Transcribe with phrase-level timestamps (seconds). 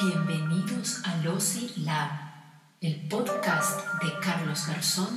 [0.00, 2.10] Bienvenidos a Losi Lab,
[2.80, 5.08] el podcast de Carlos Garzón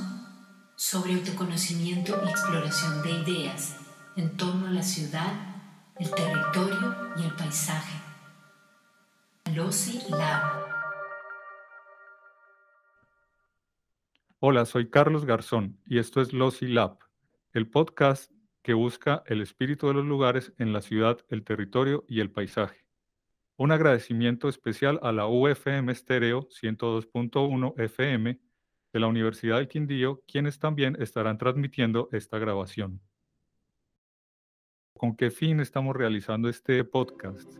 [0.76, 3.76] sobre autoconocimiento y exploración de ideas
[4.16, 5.32] en torno a la ciudad,
[5.98, 8.00] el territorio y el paisaje.
[9.52, 10.64] Losi Lab.
[14.38, 16.98] Hola, soy Carlos Garzón y esto es Losi Lab,
[17.52, 18.30] el podcast
[18.62, 22.87] que busca el espíritu de los lugares en la ciudad, el territorio y el paisaje.
[23.60, 28.38] Un agradecimiento especial a la UFM Stereo 102.1 FM
[28.92, 33.00] de la Universidad del Quindío, quienes también estarán transmitiendo esta grabación.
[34.96, 37.52] ¿Con qué fin estamos realizando este podcast?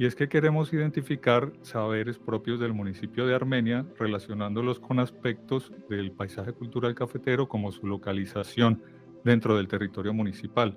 [0.00, 6.10] Y es que queremos identificar saberes propios del municipio de Armenia relacionándolos con aspectos del
[6.10, 8.82] paisaje cultural cafetero como su localización,
[9.24, 10.76] dentro del territorio municipal.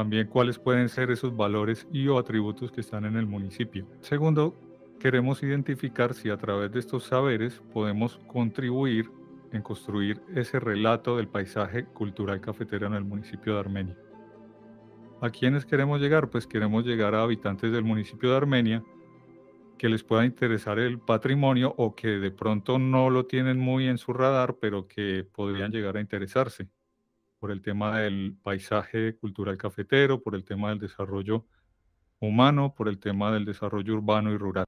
[0.00, 3.86] También cuáles pueden ser esos valores y o atributos que están en el municipio.
[4.00, 4.54] Segundo,
[4.98, 9.10] queremos identificar si a través de estos saberes podemos contribuir
[9.52, 13.98] en construir ese relato del paisaje cultural cafetero en el municipio de Armenia.
[15.20, 16.30] ¿A quiénes queremos llegar?
[16.30, 18.82] Pues queremos llegar a habitantes del municipio de Armenia
[19.76, 23.98] que les pueda interesar el patrimonio o que de pronto no lo tienen muy en
[23.98, 26.70] su radar, pero que podrían llegar a interesarse
[27.40, 31.46] por el tema del paisaje cultural cafetero, por el tema del desarrollo
[32.20, 34.66] humano, por el tema del desarrollo urbano y rural.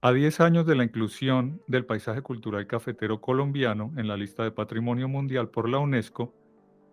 [0.00, 4.52] A 10 años de la inclusión del paisaje cultural cafetero colombiano en la lista de
[4.52, 6.32] Patrimonio Mundial por la UNESCO,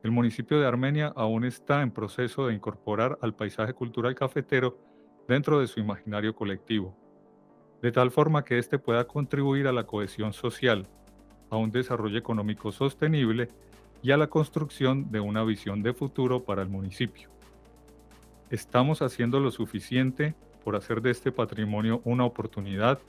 [0.02, 4.80] el municipio de Armenia aún está en proceso de incorporar al paisaje cultural cafetero
[5.28, 6.98] dentro de su imaginario colectivo,
[7.82, 10.88] de tal forma que éste pueda contribuir a la cohesión social,
[11.52, 13.50] a un desarrollo económico sostenible
[14.02, 17.30] y a la construcción de una visión de futuro para el municipio.
[18.50, 20.34] ¿Estamos haciendo lo suficiente
[20.64, 23.00] por hacer de este patrimonio una oportunidad?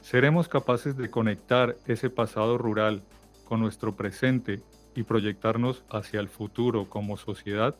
[0.00, 3.02] ¿Seremos capaces de conectar ese pasado rural
[3.44, 4.62] con nuestro presente
[4.94, 7.76] y proyectarnos hacia el futuro como sociedad?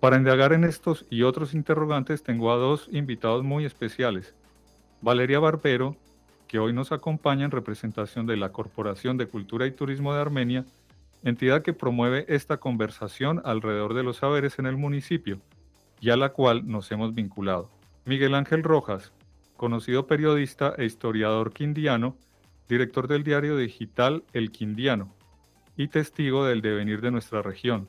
[0.00, 4.34] Para indagar en estos y otros interrogantes tengo a dos invitados muy especiales.
[5.00, 5.96] Valeria Barbero,
[6.48, 10.64] que hoy nos acompaña en representación de la Corporación de Cultura y Turismo de Armenia,
[11.22, 15.40] entidad que promueve esta conversación alrededor de los saberes en el municipio
[16.00, 17.70] y a la cual nos hemos vinculado.
[18.06, 19.12] Miguel Ángel Rojas,
[19.56, 22.16] conocido periodista e historiador quindiano,
[22.68, 25.14] director del diario digital El Quindiano
[25.76, 27.88] y testigo del devenir de nuestra región.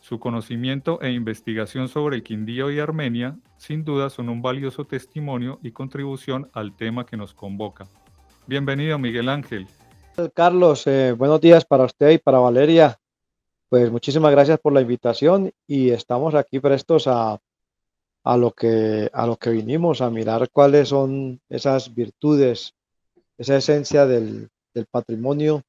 [0.00, 5.60] Su conocimiento e investigación sobre el Quindío y Armenia sin duda son un valioso testimonio
[5.62, 7.86] y contribución al tema que nos convoca.
[8.46, 9.66] Bienvenido Miguel Ángel.
[10.34, 12.98] Carlos, eh, buenos días para usted y para Valeria.
[13.68, 17.38] Pues muchísimas gracias por la invitación y estamos aquí prestos a,
[18.24, 22.74] a, lo, que, a lo que vinimos, a mirar cuáles son esas virtudes,
[23.36, 25.62] esa esencia del, del patrimonio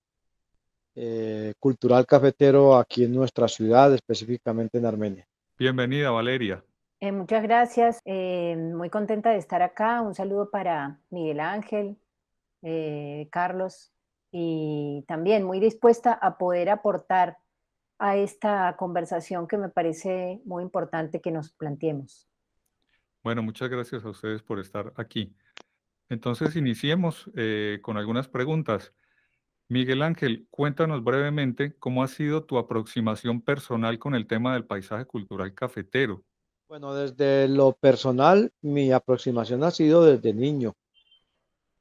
[1.04, 5.28] eh, cultural cafetero aquí en nuestra ciudad, específicamente en Armenia.
[5.58, 6.64] Bienvenida, Valeria.
[7.00, 10.04] Eh, muchas gracias, eh, muy contenta de estar acá.
[10.04, 11.98] Un saludo para Miguel Ángel,
[13.32, 13.92] Carlos,
[14.32, 17.40] y también muy dispuesta a poder aportar
[17.98, 22.30] a esta conversación que me parece muy importante que nos planteemos.
[23.24, 25.36] Bueno, muchas gracias a ustedes por estar aquí.
[26.10, 27.28] Entonces, iniciemos
[27.82, 28.94] con algunas preguntas.
[29.72, 35.06] Miguel Ángel, cuéntanos brevemente cómo ha sido tu aproximación personal con el tema del paisaje
[35.06, 36.26] cultural cafetero.
[36.68, 40.74] Bueno, desde lo personal, mi aproximación ha sido desde niño.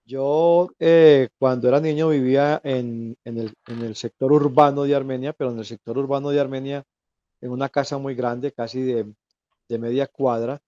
[0.04, 5.64] Yo eh, cuando era niño vivía en, el, sector urbano de Armenia, pero en el
[5.64, 6.84] sector urbano de Armenia,
[7.40, 9.12] en una casa muy grande, casi de,
[9.80, 10.62] media cuadra,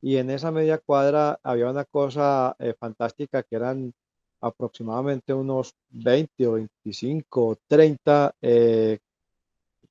[0.00, 3.92] y en esa media cuadra había una cosa eh, fantástica que eran
[4.42, 8.98] aproximadamente unos 20 o 25 o 30 eh,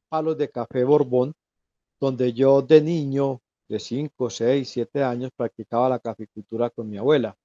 [0.09, 1.33] palos de café Borbón,
[1.99, 7.35] donde yo de niño, de 5, 6, 7 años, practicaba la caficultura con mi abuela.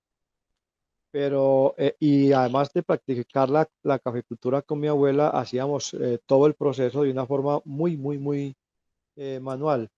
[1.13, 6.47] Pero, eh, y además de practicar la, la, caficultura con mi abuela, hacíamos eh, todo
[6.47, 8.55] el proceso de una forma muy, muy, muy
[9.41, 9.89] manual.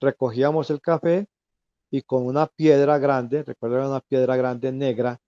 [0.00, 1.26] Recogíamos el café
[1.90, 5.18] y con una piedra grande, recuerdo una piedra grande negra,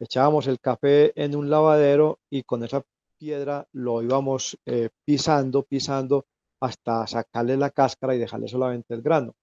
[0.00, 2.82] echábamos el café en un lavadero y con esa
[3.18, 6.26] piedra lo íbamos eh, pisando, pisando
[6.60, 9.34] hasta sacarle la cáscara y dejarle solamente el grano.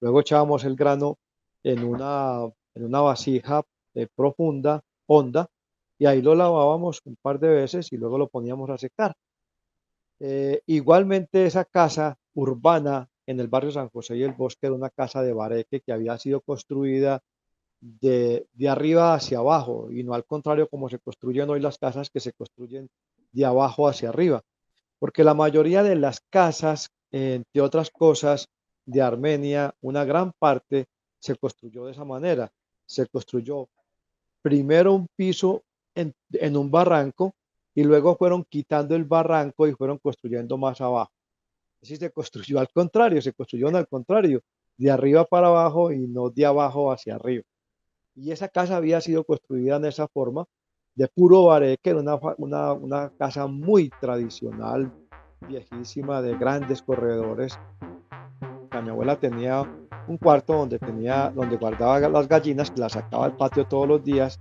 [0.00, 1.18] Luego echábamos el grano
[1.62, 3.62] en una, en una vasija
[3.94, 5.48] eh, profunda, honda,
[5.98, 9.14] y ahí lo lavábamos un par de veces y luego lo poníamos a secar.
[10.18, 14.90] Eh, igualmente esa casa urbana en el barrio San José y el Bosque era una
[14.90, 17.22] casa de bareque que había sido construida
[17.82, 22.10] de, de, arriba hacia abajo y no al contrario como se construyen hoy las casas
[22.10, 22.88] que se construyen
[23.32, 24.42] de abajo hacia arriba.
[25.00, 28.48] Porque la mayoría de las casas, entre otras cosas,
[28.86, 30.86] de Armenia, una gran parte
[31.18, 32.52] se construyó de esa manera.
[32.86, 33.68] Se construyó
[34.42, 35.64] primero un piso
[35.94, 37.34] en, en un barranco
[37.74, 41.12] y luego fueron quitando el barranco y fueron construyendo más abajo.
[41.82, 44.40] Así se construyó al contrario, se construyó al contrario,
[44.76, 47.44] de arriba para abajo y no de abajo hacia arriba.
[48.14, 50.44] Y esa casa había sido construida en esa forma,
[50.94, 54.92] de puro bareque, era una, una, una casa muy tradicional,
[55.48, 57.58] viejísima, de grandes corredores.
[58.82, 59.62] Mi abuela tenía
[60.08, 64.38] un cuarto donde, tenía, donde guardaba las gallinas, las sacaba al patio todos los días,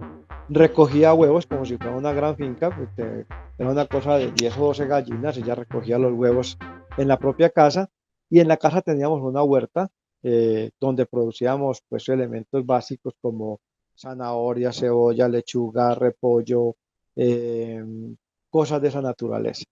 [0.50, 3.26] recogía huevos como si fuera una gran finca, porque
[3.58, 6.58] era una cosa de 10 o 12 gallinas, ella recogía los huevos
[6.98, 7.90] en la propia casa
[8.30, 9.90] y en la casa teníamos una huerta
[10.24, 13.60] eh, donde producíamos pues elementos básicos como
[13.98, 16.76] zanahoria, cebolla, lechuga, repollo,
[17.16, 18.16] em,
[18.50, 19.66] cosas de esa naturaleza.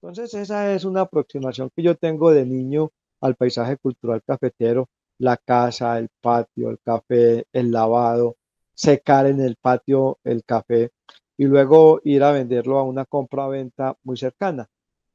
[0.00, 2.90] Entonces esa es una aproximación que yo tengo de niño
[3.20, 4.88] al paisaje cultural cafetero,
[5.18, 8.36] la casa, el patio, el café, el lavado,
[8.74, 10.90] secar en el patio el café
[11.36, 14.68] y luego ir a venderlo a una compra-venta muy cercana.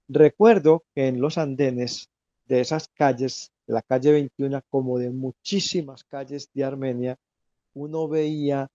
[0.07, 2.09] Recuerdo que en los andenes
[2.47, 7.17] de esas calles, de la calle 21, como de muchísimas calles de Armenia,
[7.73, 8.67] uno veía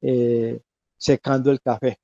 [0.00, 0.60] eh,
[0.96, 1.98] secando el café.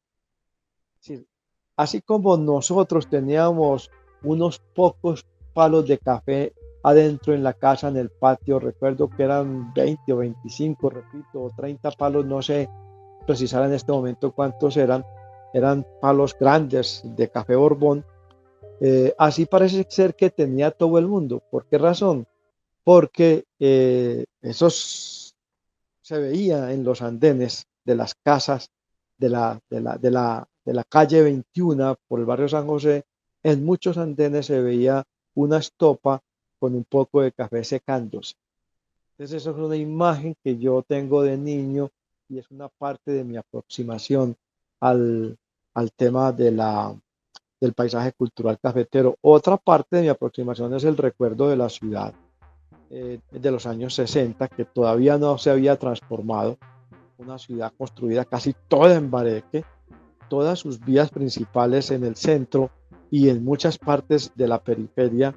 [1.76, 3.90] Así como nosotros teníamos
[4.22, 9.72] unos pocos palos de café adentro en la casa, en el patio, recuerdo que eran
[9.72, 12.68] 20 o 25, repito, o 30 palos, no sé
[13.26, 15.04] precisar en este momento cuántos eran,
[15.52, 18.04] eran palos grandes de café Borbón,
[18.80, 21.42] eh, así parece ser que tenía todo el mundo.
[21.50, 22.26] ¿Por qué razón?
[22.84, 25.34] Porque eh, esos
[26.00, 28.70] se veía en los andenes de las casas
[29.18, 33.04] de la, de la, de la, de la calle 21 por el barrio San José.
[33.42, 35.04] En muchos andenes se veía
[35.34, 36.20] una estopa
[36.58, 38.34] con un poco de café secándose.
[39.12, 41.90] Entonces, eso es una imagen que yo tengo de niño
[42.28, 44.36] y es una parte de mi aproximación
[44.80, 45.36] al,
[45.74, 46.96] al tema de la,
[47.62, 49.16] del paisaje cultural cafetero.
[49.20, 52.12] Otra parte de mi aproximación es el recuerdo de la ciudad
[52.90, 56.58] eh, de los años 60, que todavía no se había transformado.
[57.18, 59.64] Una ciudad construida casi toda en bareque,
[60.28, 62.70] todas sus vías principales en el centro
[63.12, 65.32] y en muchas partes de la periferia.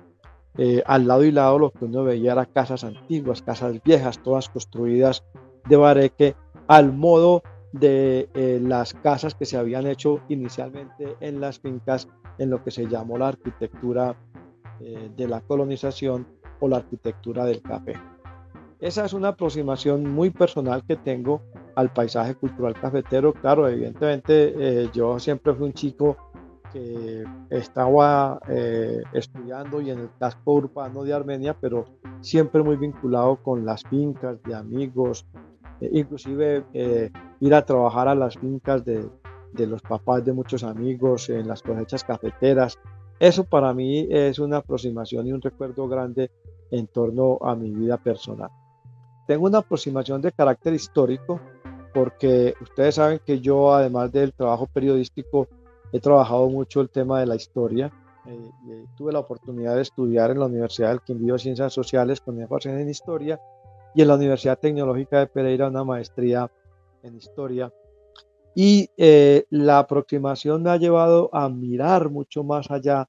[0.58, 4.50] Eh, al lado y lado lo que uno veía era casas antiguas, casas viejas, todas
[4.50, 5.24] construidas
[5.70, 6.36] de bareque,
[6.68, 12.08] al modo de eh, las casas que se habían hecho inicialmente en las fincas
[12.38, 14.16] en lo que se llamó la arquitectura
[14.80, 16.28] eh, de la colonización
[16.60, 17.94] o la arquitectura del café.
[18.80, 21.42] Esa es una aproximación muy personal que tengo
[21.76, 23.34] al paisaje cultural cafetero.
[23.34, 26.18] Claro, evidentemente eh, yo siempre fui un chico
[26.74, 28.38] que estaba
[29.14, 31.86] estudiando y en el casco urbano de Armenia, pero
[32.20, 35.26] siempre muy vinculado con las fincas de amigos,
[35.82, 39.08] inclusive eh, ir a trabajar a las fincas de,
[39.54, 42.78] de, los papás de muchos amigos, en las cosechas cafeteras.
[43.20, 46.32] Eso para mí es una aproximación y un recuerdo grande
[46.72, 48.50] en torno a mi vida personal.
[49.28, 51.40] Tengo una aproximación de carácter histórico
[51.94, 55.48] porque ustedes saben que yo, además del trabajo periodístico,
[55.94, 57.92] he trabajado mucho el tema de la historia.
[58.28, 62.74] Eh, tuve la oportunidad de estudiar en la Universidad del Quindío Ciencias Sociales con énfasis
[62.74, 63.40] en historia
[63.96, 66.52] y en la Universidad Tecnológica de Pereira una maestría
[67.02, 67.72] en historia.
[68.54, 73.08] Y eh, la aproximación me ha llevado a mirar mucho más allá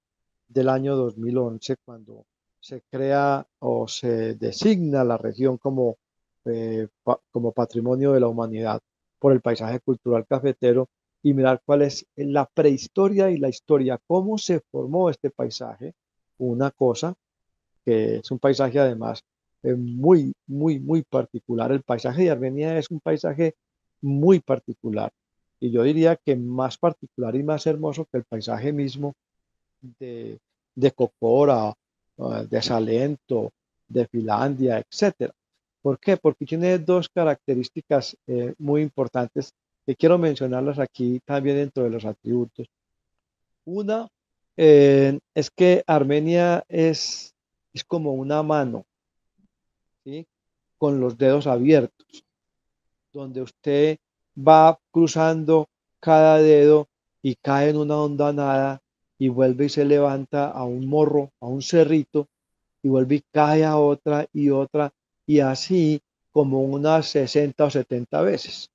[0.48, 2.24] del año 2011, cuando
[2.60, 5.96] se crea o se designa la región como,
[6.44, 6.86] eh,
[7.32, 8.80] como patrimonio de la humanidad
[9.18, 10.88] por el paisaje cultural cafetero
[11.20, 15.94] y mirar cuál es la prehistoria y la historia, cómo se formó este paisaje,
[16.38, 17.14] una cosa
[17.84, 19.24] que es un paisaje además
[19.62, 21.72] muy, muy, muy particular.
[21.72, 23.54] El paisaje de Armenia es un paisaje
[24.00, 25.12] muy particular.
[25.58, 29.14] Y yo diría que más particular y más hermoso que el paisaje mismo
[29.80, 30.38] de,
[30.74, 31.72] de Cocora,
[32.18, 33.52] ah, de Salento,
[33.88, 35.32] de Finlandia, etc.
[35.82, 36.16] ¿Por qué?
[36.16, 39.52] Porque tiene dos características eh, muy importantes
[39.86, 42.66] que quiero mencionarlas aquí también dentro de los atributos.
[43.64, 44.08] Una
[44.56, 47.34] eh, es que Armenia es,
[47.72, 48.84] es como una mano,
[50.78, 52.24] con los dedos abiertos,
[53.12, 53.98] donde usted
[54.36, 55.68] va cruzando
[56.00, 56.88] cada dedo
[57.22, 58.82] y cae en una hondanada
[59.18, 62.28] y vuelve y se levanta a un morro, a un cerrito,
[62.82, 64.92] y vuelve y cae a otra y otra,
[65.26, 68.70] y así como unas 60 o 70 veces.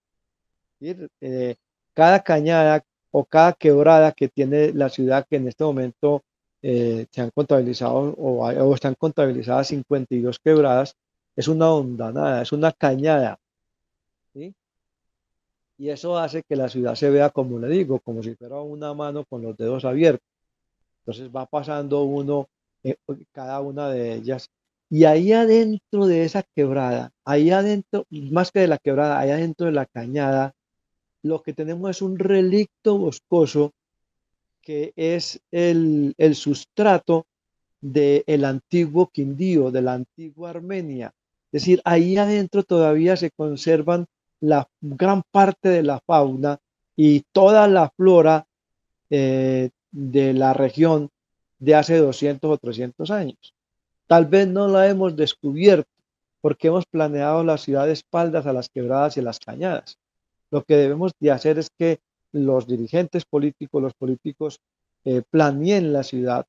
[0.79, 1.55] Eh,
[1.93, 6.23] cada cañada o cada quebrada que tiene la ciudad que en este momento
[6.63, 10.95] eh, se han contabilizado o, están contabilizadas 52 quebradas,
[11.41, 13.37] es una hondanada, es una cañada.
[15.77, 18.93] Y eso hace que la ciudad se vea, como le digo, como si fuera una
[18.93, 20.27] mano con los dedos abiertos.
[20.99, 22.47] Entonces va pasando uno,
[22.83, 22.97] eh,
[23.31, 24.47] cada una de ellas.
[24.91, 29.65] Y ahí adentro de esa quebrada, ahí adentro, más que de la quebrada, ahí adentro
[29.65, 30.53] de la cañada,
[31.23, 33.71] lo que tenemos es un relicto boscoso
[34.61, 37.25] que es el, sustrato
[37.81, 41.11] del antiguo Quindío, de la antigua Armenia.
[41.51, 44.05] Es decir, ahí adentro todavía se conservan
[44.39, 46.59] la gran parte de la fauna
[46.95, 48.45] y toda la flora
[49.09, 51.09] eh, de la región
[51.59, 53.53] de hace 200 o 300 años.
[54.07, 55.89] Tal vez no la hemos descubierto
[56.41, 59.97] porque hemos planeado la ciudad de espaldas a las quebradas y las cañadas.
[60.49, 61.99] Lo que debemos de hacer es que
[62.31, 64.59] los dirigentes políticos, los políticos,
[65.05, 66.45] eh, planeen la ciudad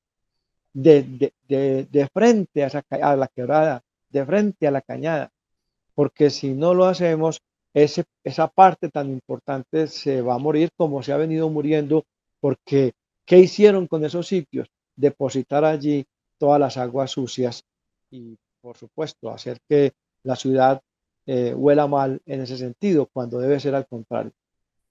[0.73, 1.31] de,
[2.13, 3.83] frente a, a, la quebrada,
[4.13, 5.31] de frente a la cañada,
[5.95, 7.41] porque si no lo hacemos,
[7.73, 12.05] ese, esa parte tan importante se va a morir como se ha venido muriendo,
[12.39, 12.93] porque
[13.25, 14.69] ¿qué hicieron con esos sitios?
[14.95, 16.05] Depositar allí
[16.37, 17.63] todas las aguas sucias
[18.11, 19.93] y, por supuesto, hacer que
[20.23, 20.81] la ciudad
[21.25, 24.31] eh, huela mal en ese sentido, cuando debe ser al contrario.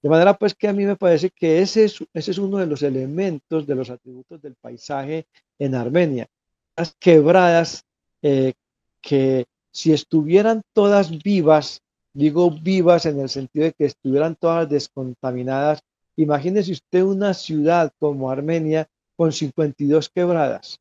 [0.01, 2.65] De manera pues que a mí me parece que ese es, ese es uno de
[2.65, 5.27] los elementos, de los atributos del paisaje
[5.57, 6.27] en Armenia.
[6.75, 7.85] Las quebradas
[8.21, 8.53] eh,
[9.03, 11.81] que si estuvieran todas vivas,
[12.13, 15.83] digo vivas en el sentido de que estuvieran todas descontaminadas,
[16.15, 20.79] imagínese usted una ciudad como Armenia con 52 quebradas.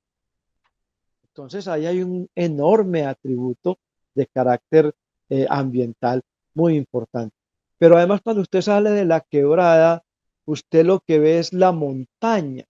[1.25, 3.79] Entonces ahí hay un enorme atributo
[4.15, 4.95] de carácter
[5.29, 6.23] eh, ambiental
[6.55, 7.35] muy importante.
[7.79, 10.05] Pero además cuando usted sale de la quebrada,
[10.45, 12.67] usted lo que ve es la montaña.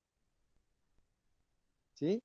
[1.95, 2.23] ¿Sí?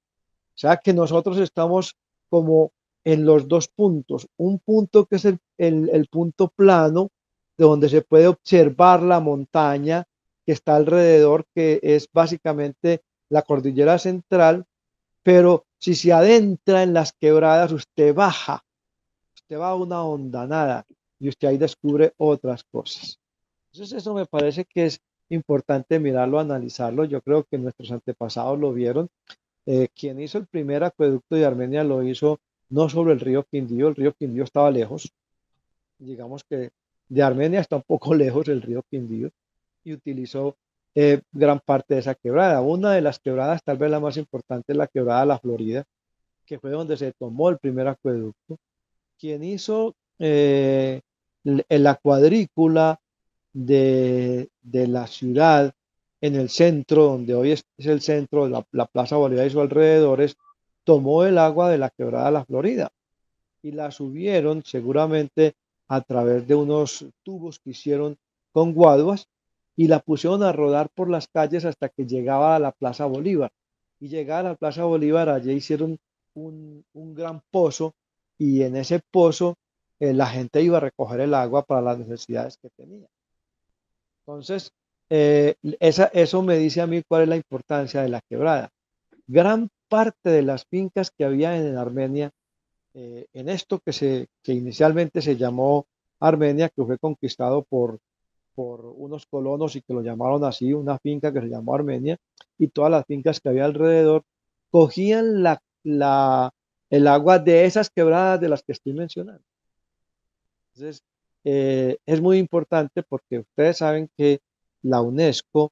[0.56, 1.96] O sea que nosotros estamos
[2.30, 2.72] como
[3.08, 4.28] en los dos puntos.
[4.38, 7.10] Un punto que es el, el punto plano,
[7.58, 10.06] de donde se puede observar la montaña
[10.46, 14.66] que está alrededor, que es básicamente la cordillera central,
[15.24, 18.64] pero si se adentra en las quebradas, usted baja
[19.48, 20.86] usted va a una hondanada
[21.20, 23.18] y usted ahí descubre otras cosas.
[23.72, 25.00] Entonces eso me parece que es
[25.30, 27.06] importante mirarlo, analizarlo.
[27.06, 29.10] Yo creo que nuestros antepasados lo vieron.
[29.66, 33.88] Eh, quien hizo el primer acueducto de Armenia lo hizo no sobre el río Quindío,
[33.90, 35.12] el río Quindío estaba lejos.
[36.00, 36.72] Digamos que
[37.10, 39.30] de Armenia está un poco lejos el río Quindío
[39.84, 40.56] y utilizó
[40.96, 42.62] eh, gran parte de esa quebrada.
[42.62, 45.86] Una de las quebradas, tal vez la más importante, es la quebrada de la Florida,
[46.46, 48.58] que fue donde se tomó el primer acueducto
[49.20, 51.02] quien hizo eh,
[51.44, 53.00] la cuadrícula
[53.54, 55.74] de, la ciudad
[56.22, 60.38] en el centro, donde hoy es, el centro de la, Plaza Bolívar y sus alrededores,
[60.88, 62.94] tomó el agua de la quebrada la Florida
[63.62, 65.54] y la subieron seguramente
[65.90, 68.18] a través de unos tubos que hicieron
[68.54, 69.28] con guaduas
[69.76, 73.52] y la pusieron a rodar por las calles hasta que llegaba a la Plaza Bolívar.
[74.00, 76.00] Y llegaba a la Plaza Bolívar, allí hicieron
[76.36, 77.94] un, gran pozo
[78.38, 79.56] y en ese pozo
[80.00, 83.08] eh, la gente iba a recoger el agua para las necesidades que tenía.
[84.22, 84.72] Entonces,
[85.10, 88.70] eh, eso me dice a mí cuál es la importancia de la quebrada.
[89.28, 92.32] Gran parte de las fincas que había en Armenia,
[92.94, 95.88] eh, en esto que, se, inicialmente se llamó
[96.20, 98.00] Armenia, que fue conquistado por,
[98.56, 102.18] por unos colonos y que lo llamaron así, una finca que se llamó Armenia,
[102.58, 104.24] y todas las fincas que había alrededor,
[104.72, 106.52] cogían la, la,
[106.90, 109.44] el agua de esas quebradas de las que estoy mencionando.
[110.74, 111.04] Entonces,
[111.44, 114.40] eh, es muy importante porque ustedes saben que
[114.82, 115.72] la UNESCO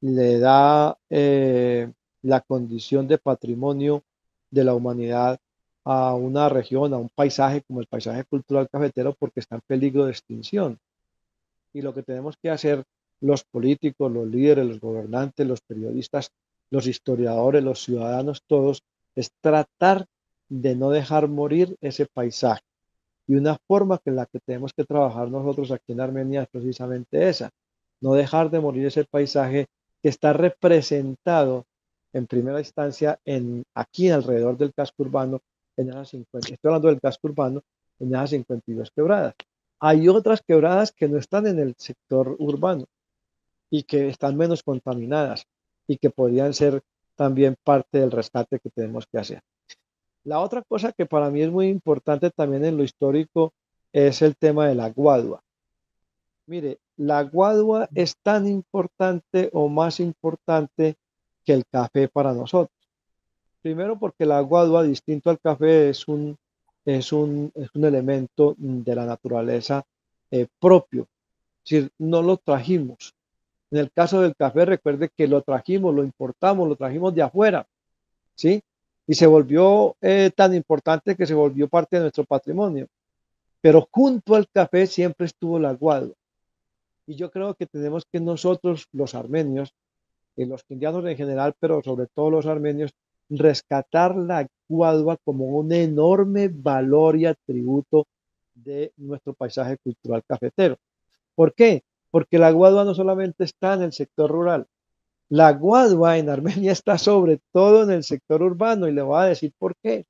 [0.00, 1.92] le da eh,
[2.22, 4.02] la condición de patrimonio
[4.50, 5.38] de la humanidad
[5.84, 10.04] a una región, a un paisaje como el paisaje cultural cafetero porque está en peligro
[10.04, 10.78] de extinción.
[11.72, 12.84] Y lo que tenemos que hacer
[13.20, 16.30] los políticos, los líderes, los gobernantes, los periodistas,
[16.70, 18.82] los historiadores, los ciudadanos, todos,
[19.14, 20.06] es tratar
[20.48, 22.62] de no dejar morir ese paisaje.
[23.26, 26.48] Y una forma que en la que tenemos que trabajar nosotros aquí en Armenia es
[26.48, 27.50] precisamente esa,
[28.00, 29.66] no dejar de morir ese paisaje
[30.02, 31.64] que está representado
[32.12, 35.40] en primera instancia en aquí alrededor del casco urbano,
[35.76, 37.62] en esas 50, estoy hablando del casco urbano,
[37.98, 39.34] en esas 52 quebradas.
[39.80, 42.84] Hay otras quebradas que no están en el sector urbano
[43.70, 45.46] y que están menos contaminadas
[45.86, 46.82] y que podrían ser
[47.16, 49.40] también parte del rescate que tenemos que hacer.
[50.24, 53.52] La otra cosa que para mí es muy importante también en lo histórico
[53.92, 55.42] es el tema de la guadua.
[56.46, 60.96] Mire, la guadua es tan importante o más importante
[61.44, 62.76] que el café para nosotros.
[63.60, 66.36] Primero porque la guadua, distinto al café, es un,
[66.84, 69.84] es un, es un elemento de la naturaleza
[70.30, 71.06] eh, propio.
[71.64, 73.14] Es decir, no lo trajimos.
[73.70, 77.66] En el caso del café, recuerde que lo trajimos, lo importamos, lo trajimos de afuera,
[78.34, 78.62] ¿sí?
[79.06, 82.86] Y se volvió eh, tan importante que se volvió parte de nuestro patrimonio.
[83.60, 86.14] Pero junto al café siempre estuvo la guadua.
[87.06, 89.74] Y yo creo que tenemos que nosotros, los armenios,
[90.36, 92.92] y los indianos en general, pero sobre todo los armenios,
[93.28, 98.06] rescatar la guadua como un enorme valor y atributo
[98.54, 100.76] de nuestro paisaje cultural cafetero.
[101.34, 101.82] ¿Por qué?
[102.10, 104.66] Porque la guadua no solamente está en el sector rural,
[105.32, 109.26] la guadua en Armenia está sobre todo en el sector urbano y le voy a
[109.28, 110.04] decir por qué.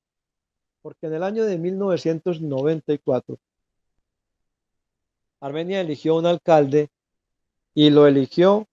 [0.83, 3.39] Porque en el año de 1994,
[5.39, 6.89] Armenia eligió un alcalde
[7.73, 8.67] y lo eligió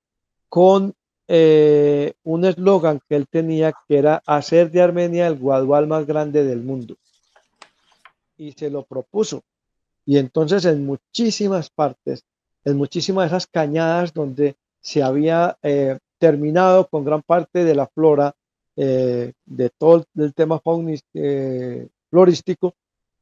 [0.50, 0.96] con
[1.32, 6.44] eh, un eslogan que él tenía que era hacer de Armenia el guadual más grande
[6.44, 6.96] del mundo.
[8.36, 9.44] Y se lo propuso.
[10.08, 12.24] Y entonces en muchísimas partes,
[12.66, 17.86] en muchísimas de esas cañadas donde se había eh, terminado con gran parte de la
[17.86, 18.34] flora,
[18.76, 20.60] eh, de todo el tema
[22.10, 22.74] florístico,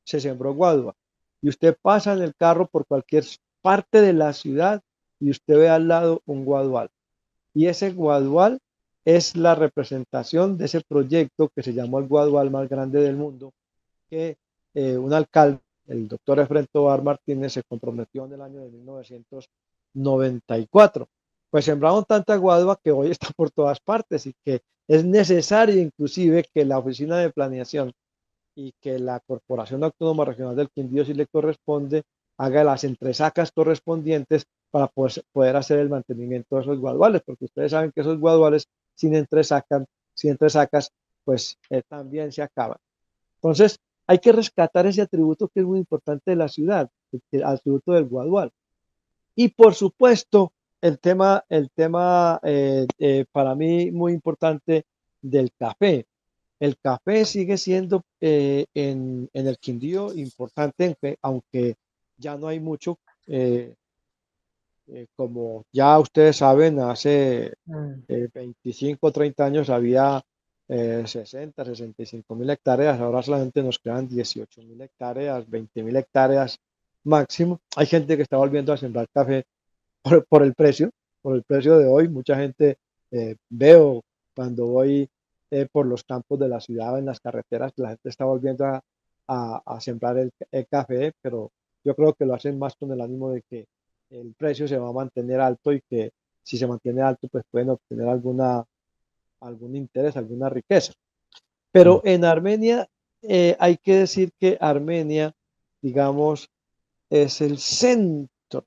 [0.06, 0.96] se sembró guadua.
[1.42, 3.26] Y usted pasa en el carro por cualquier
[3.62, 4.82] parte de la ciudad
[5.20, 6.90] y usted ve al lado un guadual.
[7.58, 8.60] Y ese guadual
[9.04, 13.52] es la representación de ese proyecto que se llamó el guadual más grande del mundo,
[14.12, 14.38] que
[14.76, 21.08] eh, un alcalde, el doctor Efren Tobar Martínez, se comprometió en el año de 1994.
[21.50, 26.46] Pues sembraron tanta guadua que hoy está por todas partes y que es necesario inclusive
[26.54, 27.92] que la Oficina de Planeación
[28.54, 32.04] y que la Corporación Autónoma Regional del Quindío, si le corresponde,
[32.38, 37.92] haga las entresacas correspondientes para poder, hacer el mantenimiento de esos guaduales, porque ustedes saben
[37.92, 40.92] que esos guaduales sin entresacas, sin entresacas,
[41.24, 42.78] pues eh, también se acaban.
[43.36, 46.90] Entonces, hay que rescatar ese atributo que es muy importante de la ciudad,
[47.32, 48.52] el atributo del guadual.
[49.36, 54.86] Y por supuesto, el tema, el tema eh, eh, para mí muy importante
[55.22, 56.06] del café.
[56.60, 58.66] El café sigue siendo en,
[59.32, 61.76] en, el Quindío importante, aunque
[62.18, 63.00] ya no hay mucho.
[63.28, 63.74] Eh,
[64.88, 70.24] eh, como ya ustedes saben, hace 25 o 30 años había
[70.68, 76.60] 60, 65 mil hectáreas, ahora solamente nos quedan 18 mil hectáreas, 20 mil hectáreas
[77.04, 77.62] máximo.
[77.76, 79.46] Hay gente que está volviendo a sembrar café
[80.30, 80.90] por, el precio,
[81.22, 82.10] por el precio de hoy.
[82.10, 82.78] Mucha gente
[83.12, 84.04] eh, veo
[84.36, 85.10] cuando voy
[85.72, 88.84] por los campos de la ciudad, en las carreteras, la gente está volviendo a,
[89.28, 91.52] a, sembrar el, el, café, pero
[91.88, 93.66] yo creo que lo hacen más con el ánimo de que
[94.10, 96.12] el precio se va a mantener alto y que
[96.44, 98.66] si se mantiene alto, pues pueden obtener alguna,
[99.40, 100.92] algún interés, alguna riqueza.
[101.72, 102.90] Pero en Armenia
[103.22, 105.34] eh, hay que decir que Armenia,
[105.82, 106.50] digamos,
[107.10, 108.66] es el centro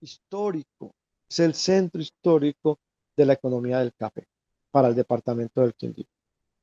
[0.00, 0.94] histórico,
[1.28, 2.78] es el centro histórico
[3.14, 4.26] de la economía del café
[4.70, 6.06] para el departamento del Quindío.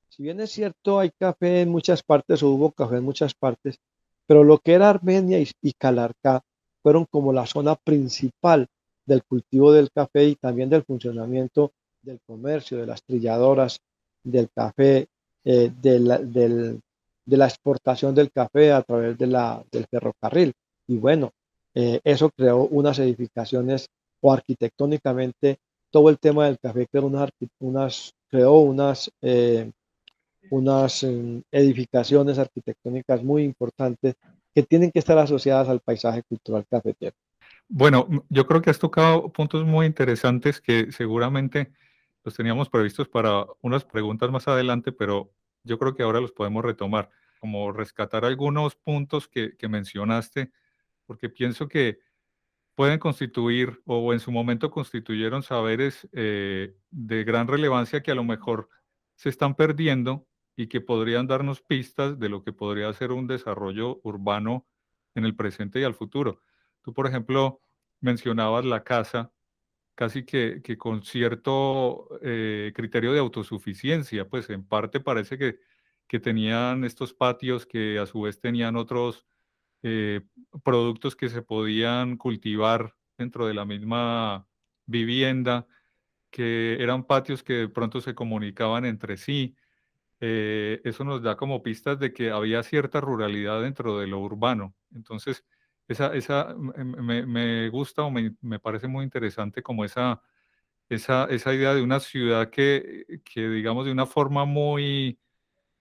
[0.09, 3.79] Si bien es cierto, hay café en muchas partes o hubo café en muchas partes,
[4.25, 6.41] pero lo que era Armenia y, Calarcá
[6.81, 8.67] fueron como la zona principal
[9.05, 13.79] del cultivo del café y también del funcionamiento del comercio, de las trilladoras,
[14.23, 15.07] del café,
[15.45, 20.53] eh, de, la, exportación del café a través del ferrocarril.
[20.87, 21.31] Y bueno,
[21.73, 23.87] eh, eso creó unas edificaciones
[24.21, 25.57] o arquitectónicamente
[25.93, 29.71] todo el tema del café creó unas, unas creó unas eh,
[30.49, 34.15] unas em, edificaciones arquitectónicas muy importantes
[34.53, 37.15] que tienen que estar asociadas al paisaje cultural cafetero.
[37.67, 41.71] Bueno, yo creo que has tocado puntos muy interesantes que seguramente
[42.23, 45.31] los teníamos previstos para unas preguntas más adelante, pero
[45.63, 50.51] yo creo que ahora los podemos retomar, como rescatar algunos puntos que, mencionaste,
[51.05, 51.99] porque pienso que
[52.75, 58.23] pueden constituir o en su momento constituyeron saberes eh, de gran relevancia que a lo
[58.23, 58.69] mejor
[59.15, 60.25] se están perdiendo
[60.55, 64.67] y que podrían darnos pistas de lo que podría ser un desarrollo urbano
[65.15, 66.39] en el presente y al futuro.
[66.81, 67.61] Tú, por ejemplo,
[68.01, 69.31] mencionabas la casa
[69.95, 75.59] casi que, con cierto eh, criterio de autosuficiencia, pues en parte parece que,
[76.07, 79.25] que, tenían estos patios que a su vez tenían otros
[79.83, 80.21] eh,
[80.63, 84.47] productos que se podían cultivar dentro de la misma
[84.85, 85.67] vivienda,
[86.31, 89.55] que eran patios que de pronto se comunicaban entre sí,
[90.25, 94.73] eh, eso nos da como pistas de que había cierta ruralidad dentro de lo urbano.
[94.95, 95.43] Entonces,
[95.89, 100.21] esa, esa me, me, gusta o me, me, parece muy interesante como esa,
[100.87, 105.19] esa, esa idea de una ciudad que, que, digamos, de una forma muy,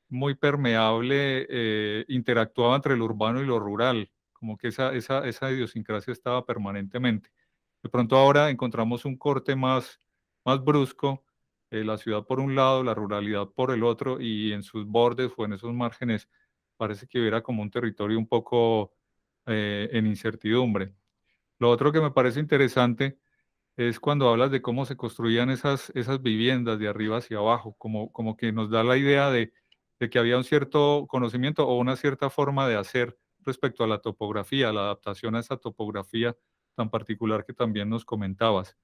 [0.09, 5.53] muy permeable eh, interactuaba entre lo urbano y lo rural, como que esa, esa, esa
[5.53, 7.31] idiosincrasia estaba permanentemente.
[7.81, 10.01] De pronto ahora encontramos un corte más,
[10.45, 11.25] más brusco,
[11.73, 15.33] eh, la ciudad por un lado, la ruralidad por el otro, y en sus bordes
[15.37, 16.29] o en esos márgenes
[16.77, 18.93] parece que hubiera como un territorio un poco
[19.47, 20.95] eh, en incertidumbre.
[21.59, 23.19] Lo otro que me parece interesante
[23.77, 28.13] es cuando hablas de cómo se construían esas, esas viviendas de arriba hacia abajo, como,
[28.13, 29.53] como que nos da la idea de,
[30.01, 33.99] de que había un cierto conocimiento o una cierta forma de hacer respecto a la
[34.01, 36.37] topografía, la adaptación a esa topografía
[36.77, 38.77] tan particular que también nos comentabas.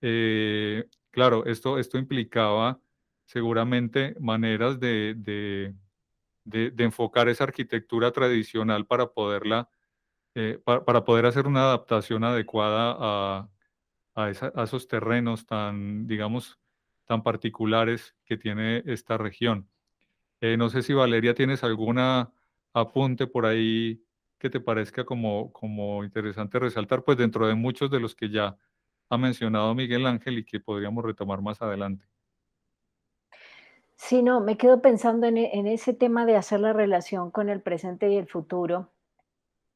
[0.00, 2.80] Eh, claro, esto, esto implicaba
[3.24, 5.74] seguramente maneras de, de,
[6.44, 9.68] de, enfocar esa arquitectura tradicional para poderla,
[10.34, 13.48] eh, para, poder hacer una adaptación adecuada a,
[14.14, 16.58] a, a, esos terrenos tan, digamos,
[17.04, 19.68] tan particulares que tiene esta región.
[20.40, 22.32] Eh, no sé si Valeria tienes alguna
[22.72, 24.02] apunte por ahí
[24.38, 28.56] que te parezca como, como interesante resaltar, pues dentro de muchos de los que ya
[29.10, 32.06] ha mencionado Miguel Ángel y que podríamos retomar más adelante.
[33.96, 37.60] Sí, no, me quedo pensando en, e, ese tema de hacer la relación con el
[37.60, 38.92] presente y el futuro.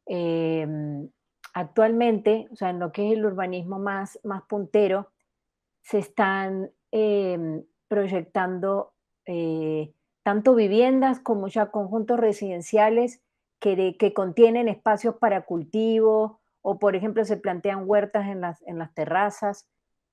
[0.07, 1.09] Em,
[1.55, 5.11] actualmente, o sea, en lo que es el urbanismo más, más puntero,
[5.83, 8.95] se están em, proyectando
[9.27, 9.93] eh,
[10.23, 13.23] tanto viviendas como ya conjuntos residenciales
[13.59, 18.79] que, que contienen espacios para cultivo o, por ejemplo, se plantean huertas en las, en
[18.79, 19.69] las terrazas.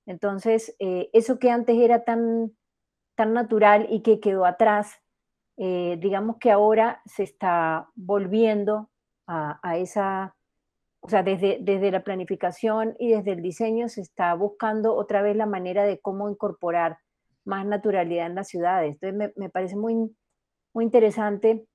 [0.06, 2.52] Entonces, eh, eso que antes era tan,
[3.16, 4.96] tan natural y que quedó atrás,
[5.58, 8.90] eh, digamos que ahora se está volviendo
[9.28, 10.36] a, a, esa,
[11.02, 15.36] o sea, desde, desde la planificación y desde el diseño se está buscando otra vez
[15.36, 16.98] la manera de cómo incorporar
[17.46, 18.94] más naturalidad en las ciudades.
[18.94, 20.16] Entonces me, me parece muy,
[20.74, 21.68] muy interesante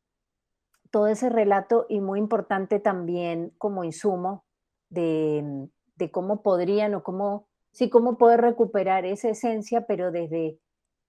[0.90, 4.44] todo ese relato y muy importante también como insumo
[4.88, 10.59] de, de cómo podrían o cómo, sí, cómo poder recuperar esa esencia, pero desde,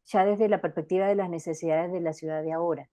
[0.05, 2.89] ya desde la perspectiva de las necesidades de la ciudad de ahora.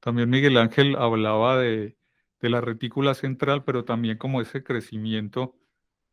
[0.00, 1.96] También Miguel Ángel hablaba de,
[2.40, 5.54] de la retícula central, pero también como ese crecimiento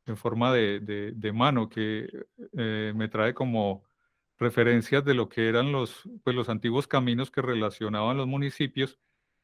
[0.05, 2.07] en forma de, de, de mano que
[2.57, 3.83] eh, me trae como
[4.37, 8.99] referencias de lo que eran los, pues, los antiguos caminos que relacionaban los municipios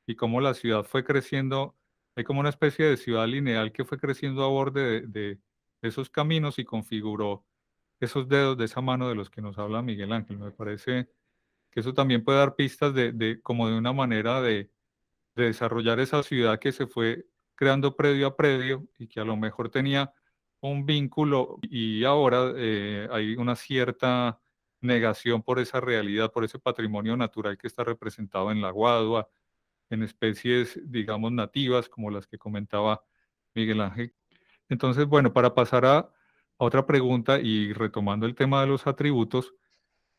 [0.07, 1.75] y cómo la ciudad fue creciendo.
[2.15, 5.39] Hay como una especie de ciudad lineal que fue creciendo a borde de,
[5.81, 7.45] esos caminos y configuró
[7.99, 10.39] esos dedos de esa mano de los que nos habla Miguel Ángel.
[10.39, 11.09] Me parece
[11.69, 14.71] que eso también puede dar pistas de, como de una manera de,
[15.35, 19.37] de desarrollar esa ciudad que se fue creando predio a predio y que a lo
[19.37, 20.13] mejor tenía
[20.61, 24.39] un vínculo y ahora eh, hay una cierta
[24.81, 29.29] negación por esa realidad, por ese patrimonio natural que está representado en la guadua,
[29.89, 33.03] en especies, digamos, nativas, como las que comentaba
[33.53, 34.13] Miguel Ángel.
[34.69, 36.11] Entonces, bueno, para pasar a,
[36.57, 39.53] otra pregunta y retomando el tema de los atributos,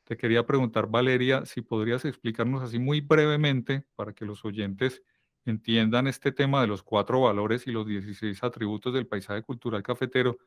[0.05, 5.03] te quería preguntar, Valeria, si podrías explicarnos así muy brevemente para que los oyentes
[5.47, 10.39] entiendan este tema de los cuatro valores y los 16 atributos del paisaje cultural cafetero,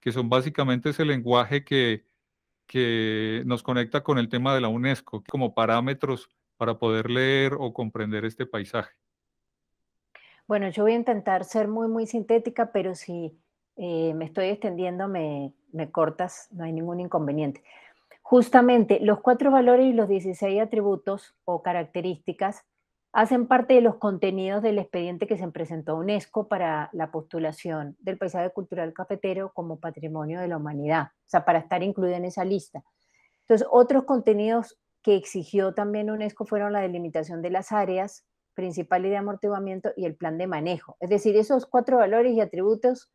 [0.00, 2.04] que son básicamente ese lenguaje que
[2.66, 7.72] que nos conecta con el tema de la UNESCO como parámetros para poder leer o
[7.72, 8.92] comprender este paisaje.
[10.46, 13.36] Bueno, yo voy a intentar ser muy, muy sintética, pero si
[13.76, 17.62] eh, me estoy extendiendo, me, me cortas, no hay ningún inconveniente.
[18.22, 22.64] Justamente los cuatro valores y los 16 atributos o características
[23.12, 27.96] hacen parte de los contenidos del expediente que se presentó a UNESCO para la postulación
[27.98, 32.26] del paisaje cultural cafetero como patrimonio de la humanidad, o sea, para estar incluido en
[32.26, 32.82] esa lista.
[33.40, 39.16] Entonces, otros contenidos que exigió también UNESCO fueron la delimitación de las áreas principales de
[39.16, 40.96] amortiguamiento y el plan de manejo.
[40.98, 43.12] Es decir, esos cuatro valores y atributos,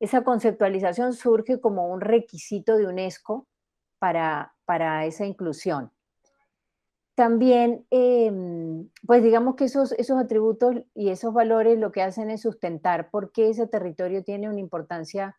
[0.00, 3.46] esa conceptualización surge como un requisito de UNESCO
[4.00, 5.92] para, para esa inclusión
[7.14, 12.40] también, em, pues digamos que esos, esos atributos y esos valores lo que hacen es
[12.40, 15.38] sustentar por qué ese territorio tiene una importancia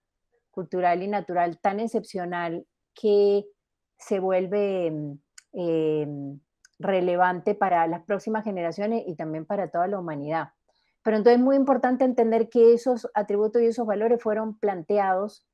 [0.51, 3.45] cultural y natural tan excepcional que
[3.97, 4.93] se vuelve
[5.54, 6.40] em,
[6.80, 10.50] relevante para las próximas generaciones y también para toda la humanidad.
[11.04, 15.48] Pero entonces es muy importante entender que esos atributos y esos valores fueron planteados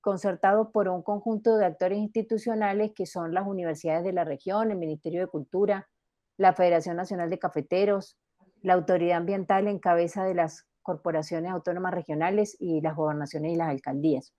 [0.00, 4.78] concertado por un conjunto de actores institucionales que son las universidades de la región, el
[4.78, 5.88] Ministerio de Cultura,
[6.36, 8.18] la Federación Nacional de Cafeteros,
[8.62, 13.68] la Autoridad Ambiental en cabeza de las corporaciones autónomas regionales y las gobernaciones y las
[13.68, 14.34] alcaldías.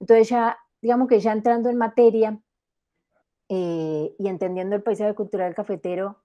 [0.00, 2.40] Entonces ya, digamos que ya entrando en materia
[3.54, 6.22] eh, y entendiendo el paisaje cultural cafetero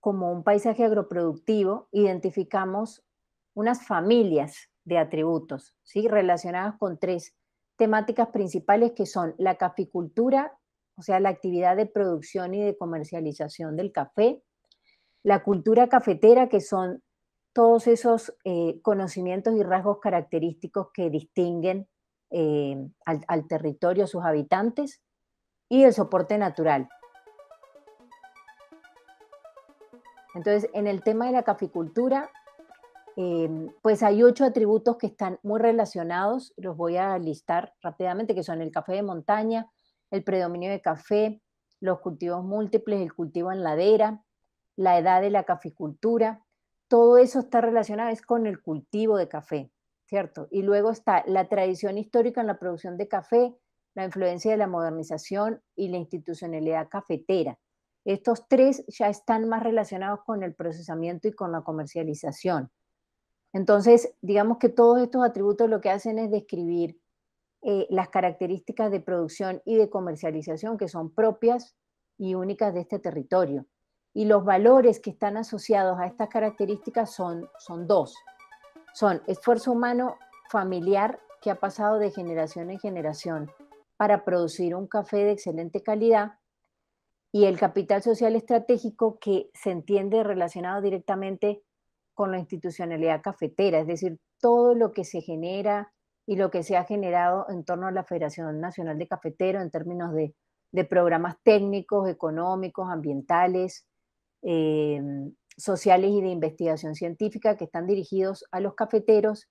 [0.00, 3.04] como un paisaje agroproductivo, identificamos
[3.52, 6.08] unas familias de atributos, ¿sí?
[6.08, 7.34] relacionadas con tres
[7.76, 10.56] temáticas principales que son la caficultura,
[10.96, 14.42] o sea, la actividad de producción y de comercialización del café,
[15.22, 17.02] la cultura cafetera, que son
[17.52, 21.86] todos esos eh, conocimientos y rasgos característicos que distinguen
[22.30, 25.02] eh, al, al territorio, a sus habitantes,
[25.68, 26.88] y el soporte natural.
[30.34, 32.30] Entonces, en el tema de la caficultura,
[33.18, 38.42] Em, pues hay ocho atributos que están muy relacionados, los voy a listar rápidamente, que
[38.42, 39.70] son el café de montaña,
[40.10, 41.40] el predominio de café,
[41.80, 44.22] los cultivos múltiples, el cultivo en ladera,
[44.76, 46.44] la edad de la caficultura,
[46.88, 49.72] todo eso está relacionado es con el cultivo de café,
[50.04, 50.46] ¿cierto?
[50.50, 53.56] Y luego está la tradición histórica en la producción de café,
[53.96, 57.58] la influencia de la modernización y la institucionalidad cafetera.
[58.04, 62.70] Estos tres ya están más relacionados con el procesamiento y con la comercialización.
[63.54, 67.00] Entonces, digamos que todos estos atributos lo que hacen es describir
[67.62, 71.74] eh, las características de producción y de comercialización que son propias
[72.18, 73.66] y únicas de este territorio.
[74.12, 78.14] Y los valores que están asociados a estas características son, son dos.
[78.92, 80.16] Son esfuerzo humano
[80.50, 83.50] familiar que ha pasado de generación en generación
[83.96, 86.34] para producir un café de excelente calidad
[87.32, 91.62] y el capital social estratégico que se entiende relacionado directamente
[92.14, 95.92] con la institucionalidad cafetera, es decir, todo lo que se genera
[96.26, 99.70] y lo que se ha generado en torno a la Federación Nacional de Cafeteros en
[99.70, 100.34] términos de,
[100.90, 103.86] programas técnicos, económicos, ambientales,
[104.42, 105.00] eh,
[105.56, 109.48] sociales y de investigación científica que están dirigidos a los cafeteros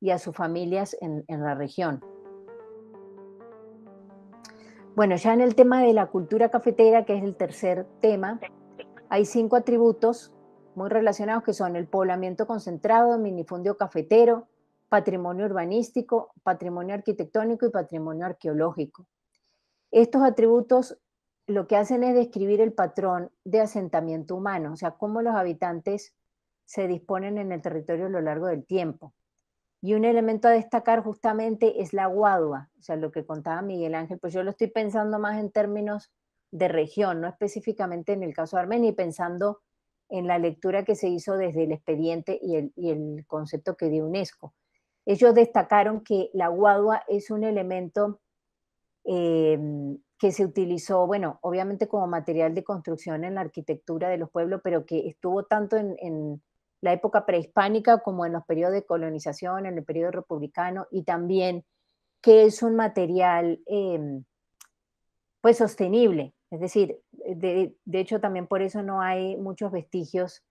[0.00, 2.19] y a sus familias en, en la región.
[4.96, 8.40] Bueno, ya en el tema de la cultura cafetera, que es el tercer tema,
[9.08, 10.32] hay cinco atributos
[10.74, 14.48] muy relacionados que son el poblamiento concentrado, minifundio cafetero,
[14.88, 19.06] patrimonio urbanístico, patrimonio arquitectónico y patrimonio arqueológico.
[19.92, 20.98] Estos atributos
[21.46, 26.14] lo que hacen es describir el patrón de asentamiento humano, o sea, cómo los habitantes
[26.64, 29.14] se disponen en el territorio a lo largo del tiempo.
[29.82, 33.94] Y un elemento a destacar justamente es la guadua, o sea, lo que contaba Miguel
[33.94, 36.12] Ángel, pues yo lo estoy pensando más en términos
[36.50, 39.60] de región, no específicamente en el caso de Armenia, y pensando
[40.10, 44.52] en la lectura que se hizo desde el expediente y el, concepto que dio UNESCO.
[45.06, 48.20] Ellos destacaron que la guadua es un elemento
[49.04, 54.30] em, que se utilizó, bueno, obviamente como material de construcción en la arquitectura de los
[54.30, 56.42] pueblos, pero que estuvo tanto en,
[56.80, 61.64] la época prehispánica como en los periodos de colonización, en el periodo republicano, y también
[62.20, 64.24] que es un material em,
[65.40, 70.42] pues sostenible, es decir, de, hecho también por eso no hay muchos vestigios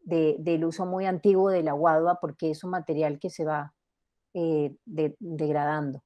[0.00, 3.74] del uso muy antiguo de la guadua, porque es un material que se va
[4.32, 6.02] eh, degradando.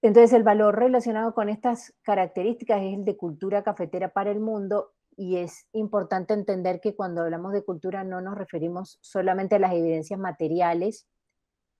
[0.00, 4.92] Entonces el valor relacionado con estas características es el de cultura cafetera para el mundo
[5.16, 9.72] y es importante entender que cuando hablamos de cultura no nos referimos solamente a las
[9.72, 11.06] evidencias materiales,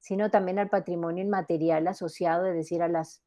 [0.01, 3.23] sino también al patrimonio inmaterial asociado, es decir, a las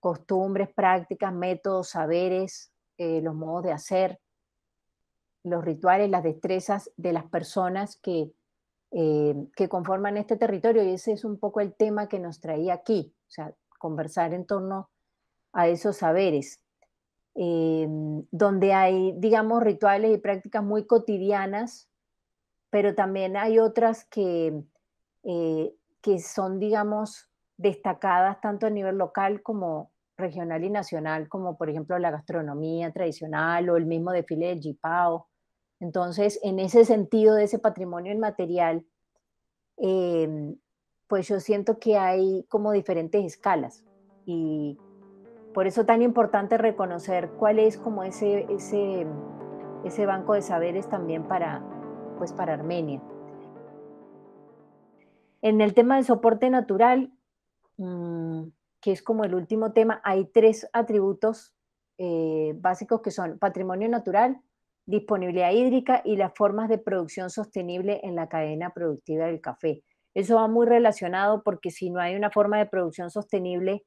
[0.00, 4.20] costumbres, prácticas, métodos, saberes, eh, los modos de hacer,
[5.42, 8.32] los rituales, las destrezas de las personas que,
[8.90, 10.82] eh, que conforman este territorio.
[10.82, 14.46] Y ese es un poco el tema que nos traía aquí, o sea, conversar en
[14.46, 14.90] torno
[15.52, 16.60] a esos saberes,
[17.34, 17.86] eh,
[18.30, 21.88] donde hay, digamos, rituales y prácticas muy cotidianas,
[22.70, 24.62] pero también hay otras que,
[25.22, 29.90] que son, digamos, destacadas tanto a nivel local como
[30.20, 35.26] regional y nacional, como por ejemplo la gastronomía tradicional o el mismo desfile del Jipao.
[35.80, 38.84] Entonces, en ese sentido de ese patrimonio inmaterial,
[39.78, 40.56] em,
[41.08, 43.84] pues yo siento que hay como diferentes escalas
[44.26, 44.78] y
[45.54, 49.06] por eso tan importante reconocer cuál es como ese, ese,
[49.84, 51.62] ese banco de saberes también para,
[52.18, 53.02] pues para Armenia.
[55.42, 57.12] En el tema del soporte natural,
[57.80, 58.50] Mm,
[58.82, 61.54] que es como el último tema, hay tres atributos
[61.96, 64.38] eh, básicos que son patrimonio natural,
[64.84, 69.82] disponibilidad hídrica y las formas de producción sostenible en la cadena productiva del café.
[70.12, 73.82] Eso va muy relacionado porque si no hay una forma de producción sostenible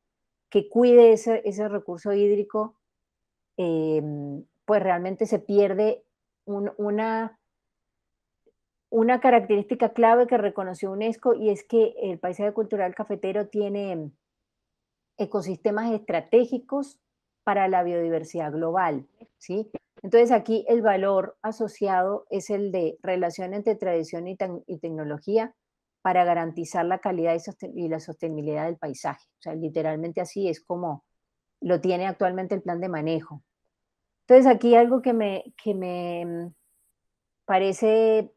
[0.54, 2.78] que cuide ese, recurso hídrico,
[3.58, 6.06] em, pues realmente se pierde
[6.46, 7.40] una,
[8.92, 14.12] una característica clave que reconoció UNESCO y es que el paisaje cultural cafetero tiene
[15.18, 17.00] ecosistemas estratégicos
[17.44, 19.08] para la biodiversidad global,
[19.40, 19.72] ¿sí?
[20.04, 25.56] Entonces aquí el valor asociado es el de relación entre tradición y, tecnología
[26.04, 27.36] para garantizar la calidad
[27.74, 29.26] y, la sostenibilidad del paisaje.
[29.40, 31.06] O sea, literalmente así es como
[31.62, 33.42] lo tiene actualmente el plan de manejo.
[34.28, 36.54] Entonces aquí algo que me, que me mm,
[37.46, 38.36] parece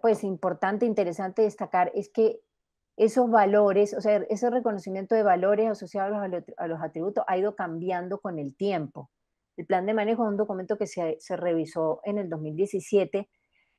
[0.00, 2.40] pues, importante, interesante destacar es que
[2.96, 6.18] esos valores, o sea, ese reconocimiento de valores asociados
[6.56, 9.10] a los, atributos ha ido cambiando con el tiempo.
[9.56, 13.28] El plan de manejo es un documento que se, revisó en el 2017.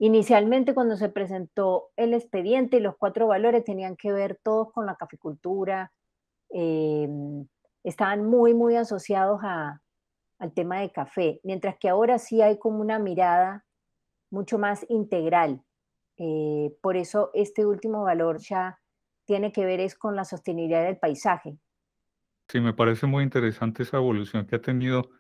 [0.04, 4.96] Inicialmente, cuando se presentó el expediente, los cuatro valores tenían que ver todos con la
[4.96, 5.94] caficultura,
[6.50, 7.46] em,
[7.84, 12.98] estaban muy, muy asociados al tema de café, mientras que ahora sí hay como una
[12.98, 13.64] mirada
[14.32, 15.62] mucho más integral.
[16.18, 18.80] Eh, por eso este último valor ya
[19.26, 21.60] tiene que ver es con la sostenibilidad del paisaje.
[22.48, 25.12] Sí, me parece muy interesante esa evolución que ha tenido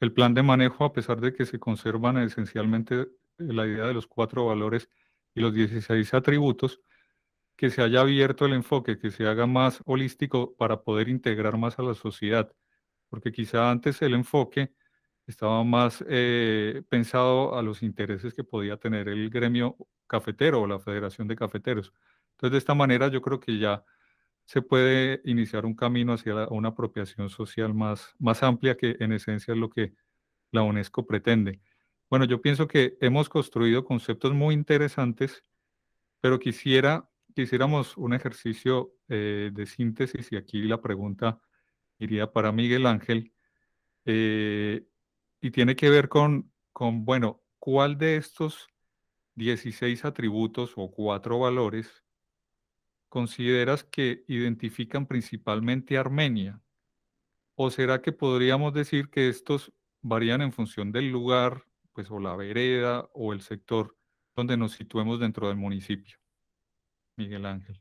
[0.00, 3.06] el plan de manejo, a pesar de que se conservan esencialmente
[3.38, 4.88] la idea de los cuatro valores
[5.34, 6.80] y los 16 atributos,
[7.56, 11.78] que se haya abierto el enfoque, que se haga más holístico para poder integrar más
[11.78, 12.52] a la sociedad,
[13.08, 14.72] porque quizá antes el enfoque
[15.26, 20.78] estaba más eh, pensado a los intereses que podía tener el gremio cafetero o la
[20.78, 21.92] Federación de Cafeteros.
[22.32, 23.84] Entonces, de esta manera yo creo que ya
[24.44, 29.54] se puede iniciar un camino hacia una apropiación social más, más amplia, que en esencia
[29.54, 29.94] es lo que
[30.50, 31.60] la UNESCO pretende.
[32.14, 35.42] Bueno, yo pienso que hemos construido conceptos muy interesantes,
[36.20, 41.40] pero quisiera, quisiéramos un ejercicio eh, de síntesis y aquí la pregunta
[41.98, 43.32] iría para Miguel Ángel.
[44.04, 44.86] Eh,
[45.40, 48.68] y tiene que ver con, con, bueno, ¿cuál de estos
[49.34, 52.04] 16 atributos o cuatro valores
[53.08, 56.62] consideras que identifican principalmente a Armenia?
[57.56, 62.36] ¿O será que podríamos decir que estos varían en función del lugar, pues o la
[62.36, 63.96] vereda o el sector
[64.36, 66.18] donde nos situemos dentro del municipio?
[67.16, 67.80] Miguel Ángel.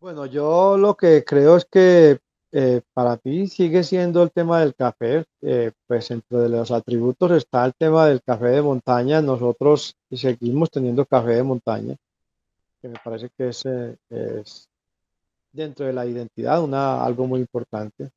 [0.00, 2.18] Bueno, yo lo que creo es que
[2.52, 7.64] eh, para ti sigue siendo el tema del café, eh, pues entre los atributos está
[7.66, 9.20] el tema del café de montaña.
[9.20, 11.96] Nosotros seguimos teniendo café de montaña,
[12.80, 14.68] que me parece que es, eh, es
[15.52, 18.10] dentro de la identidad una, algo muy importante.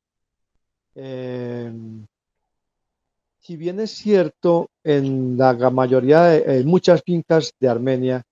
[3.44, 8.22] Si bien es cierto, en la mayoría de muchas fincas de Armenia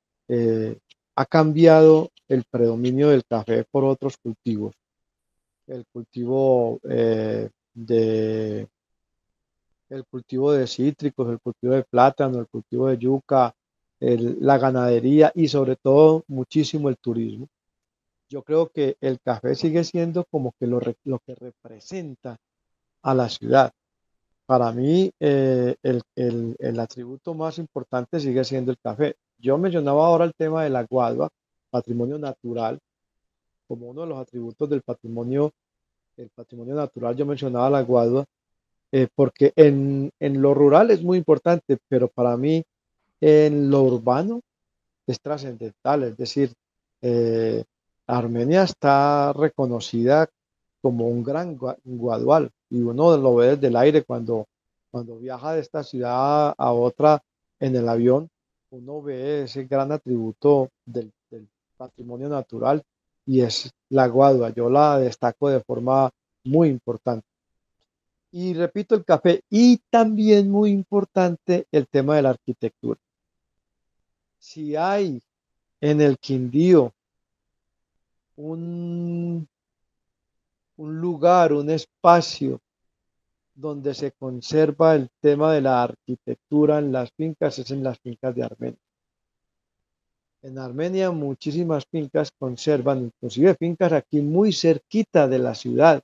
[1.15, 4.75] ha cambiado el predominio del café por otros cultivos
[5.67, 8.69] el cultivo eh, de
[9.89, 13.55] el cultivo de cítricos, el cultivo de plátano, el cultivo de yuca,
[14.01, 17.47] la ganadería y sobre todo muchísimo el turismo.
[18.29, 22.39] Yo creo que el café sigue siendo como que lo, lo que representa
[23.03, 23.71] a la ciudad.
[24.53, 26.03] Para mí eh, el,
[26.59, 29.17] el, atributo más importante sigue siendo el café.
[29.39, 31.31] Yo mencionaba ahora el tema de la guadua,
[31.71, 32.79] patrimonio natural,
[33.67, 35.53] como uno de los atributos del patrimonio,
[36.19, 38.27] el patrimonio natural, yo mencionaba la guadua,
[38.93, 42.63] eh, porque en, en, lo rural es muy importante, pero para mí
[43.23, 44.43] en lo urbano
[45.07, 46.53] es trascendental, es decir,
[47.01, 47.65] eh,
[48.07, 50.29] Armenia está reconocida
[50.83, 54.47] como un gran guadual y uno lo ve desde el aire cuando,
[54.91, 57.23] cuando viaja de esta ciudad a otra
[57.61, 58.31] en el avión,
[58.71, 61.13] uno ve ese gran atributo del,
[61.77, 62.83] patrimonio natural
[63.27, 64.51] y es la guadua.
[64.51, 66.11] Yo la destaco de forma
[66.45, 67.27] muy importante.
[68.31, 72.99] Y repito el café y también muy importante el tema de la arquitectura.
[74.39, 75.21] Si hay
[75.81, 76.93] en el Quindío
[78.37, 79.47] un,
[80.77, 82.61] un lugar, un espacio
[83.55, 88.35] donde se conserva el tema de la arquitectura en las fincas, es en las fincas
[88.35, 88.79] de Armenia.
[90.43, 96.03] En Armenia muchísimas fincas conservan, inclusive fincas aquí muy cerquita de la ciudad,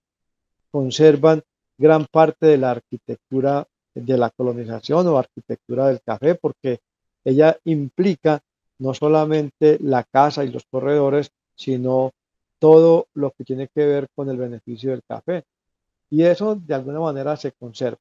[0.70, 1.42] conservan
[1.76, 6.80] gran parte de la arquitectura de la colonización o arquitectura del café, porque
[7.24, 8.40] ella implica
[8.78, 12.12] no solamente la casa y los corredores, sino
[12.60, 15.44] todo lo que tiene que ver con el beneficio del café.
[16.10, 17.98] Y eso de alguna manera se conserva.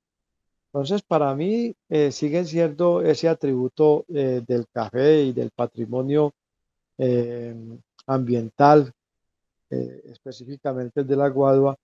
[0.67, 6.33] Entonces, para mí eh, sigue siendo ese atributo eh, del café y del patrimonio
[6.97, 7.55] eh,
[8.05, 8.91] ambiental,
[9.69, 11.75] específicamente el de la Guadua,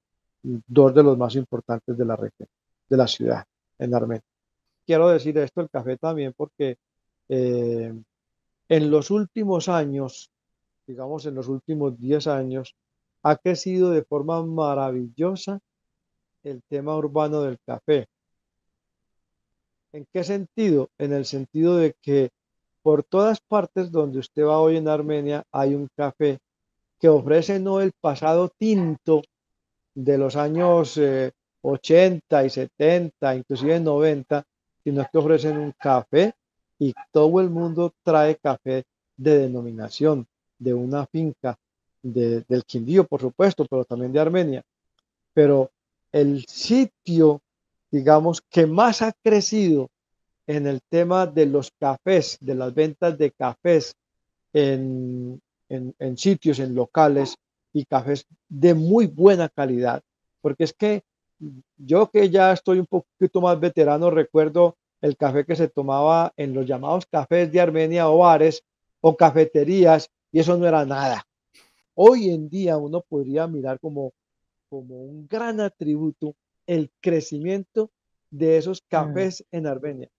[0.41, 2.47] dos de los más importantes de la región,
[2.87, 3.43] de la ciudad,
[3.77, 4.23] en Armenia.
[4.85, 6.77] Quiero decir esto, el café también, porque
[7.29, 7.93] eh,
[8.69, 10.29] en los últimos años,
[10.85, 12.75] digamos en los últimos 10 años,
[13.21, 15.59] ha crecido de forma maravillosa
[16.43, 18.07] el tema urbano del café.
[19.91, 20.89] ¿En qué sentido?
[20.97, 22.31] En el sentido de que
[22.81, 26.39] por todas partes donde usted va hoy en Armenia hay un café
[26.99, 29.21] que ofrece no el pasado tinto
[29.95, 30.99] de los años
[31.61, 34.43] 80 eh, y 70, inclusive 90,
[34.83, 36.33] sino que ofrecen un café
[36.79, 38.83] y todo el mundo trae café
[39.15, 40.25] de denominación
[40.57, 41.57] de una finca
[42.01, 44.63] del Quindío, por supuesto, pero también de Armenia.
[45.33, 45.71] Pero
[46.13, 47.41] el sitio,
[47.91, 49.89] digamos, que más ha crecido
[50.47, 53.95] en el tema de los cafés, de las ventas de cafés
[54.53, 57.35] en, en, sitios, en locales
[57.73, 60.01] y cafés de muy buena calidad.
[60.41, 61.03] Porque es que
[61.77, 66.53] yo que ya estoy un poquito más veterano, recuerdo el café que se tomaba en
[66.53, 68.63] los llamados cafés de Armenia o bares
[69.01, 71.25] o cafeterías y eso no era nada.
[71.95, 74.13] Hoy en día uno podría mirar como,
[74.73, 77.91] como un gran atributo el crecimiento
[78.31, 78.85] de esos mm.
[78.89, 80.09] cafés en Armenia.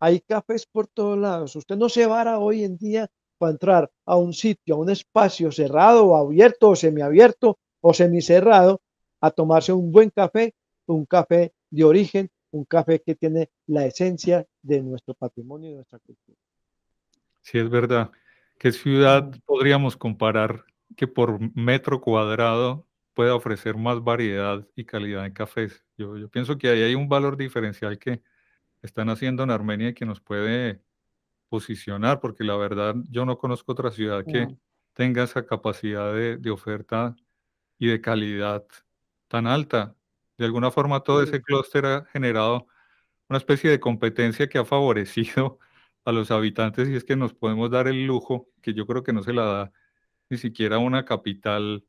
[0.00, 1.56] Hay cafés por todos lados.
[1.56, 3.08] Usted no se vara hoy en día
[3.38, 8.82] para entrar a un sitio, a un espacio cerrado o abierto o semiabierto o semicerrado
[9.18, 10.52] a tomarse un buen café,
[10.84, 15.98] un café de origen, un café que tiene la esencia de nuestro patrimonio y nuestra
[16.00, 16.36] cultura.
[17.40, 18.10] Sí, es verdad.
[18.58, 19.40] ¿Qué ciudad mm.
[19.46, 20.66] podríamos comparar
[20.98, 22.84] que por metro cuadrado
[23.14, 25.84] pueda ofrecer más variedad y calidad en cafés?
[25.96, 28.22] Yo, yo pienso que ahí hay un valor diferencial que,
[28.82, 30.82] están haciendo en Armenia y que nos puede
[31.48, 34.48] posicionar, porque la verdad yo no conozco otra ciudad que
[34.92, 37.14] tenga esa capacidad de, oferta
[37.78, 38.66] y de calidad
[39.28, 39.94] tan alta.
[40.36, 42.66] De alguna forma todo ese clúster ha generado
[43.28, 45.58] una especie de competencia que ha favorecido
[46.04, 49.12] a los habitantes y es que nos podemos dar el lujo, que yo creo que
[49.12, 49.72] no se la da
[50.28, 51.84] ni siquiera una capital,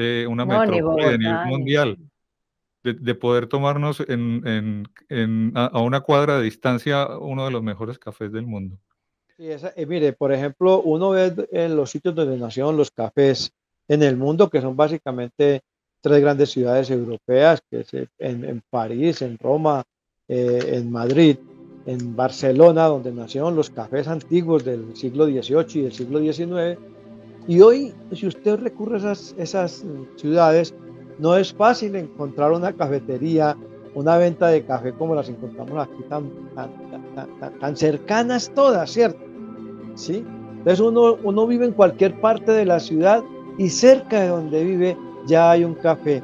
[0.00, 1.98] eh, una metrópoli de nivel mundial
[2.82, 4.88] de, poder tomarnos en,
[5.54, 8.78] a, una cuadra de distancia uno de los mejores cafés del mundo.
[9.38, 13.52] Eh, mire, por ejemplo, uno ve en los sitios donde nacieron los cafés
[13.88, 15.60] en el mundo, que son básicamente
[16.00, 19.82] tres grandes ciudades europeas, que es en, París, en Roma,
[20.28, 21.36] eh, en Madrid,
[21.86, 26.78] en Barcelona, donde nacieron los cafés antiguos del siglo XVIII y del siglo XIX.
[27.46, 29.84] Y hoy, si usted recurre a esas, esas
[30.16, 30.74] ciudades,
[31.18, 33.56] no es fácil encontrar una cafetería,
[33.94, 36.30] una venta de café como las encontramos aquí tan,
[37.60, 39.20] tan, cercanas todas, ¿cierto?
[39.94, 40.24] ¿Sí?
[40.58, 43.22] Entonces uno, uno vive en cualquier parte de la ciudad
[43.58, 46.22] y cerca de donde vive ya hay un café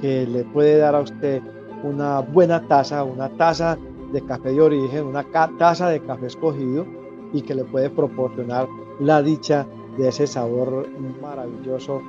[0.00, 1.42] que le puede dar a usted
[1.82, 3.78] una buena taza, una taza
[4.12, 5.24] de café de origen, una
[5.58, 6.86] taza de café escogido
[7.32, 8.68] y que le puede proporcionar
[9.00, 9.66] la dicha
[9.98, 10.88] de ese sabor
[11.20, 12.00] maravilloso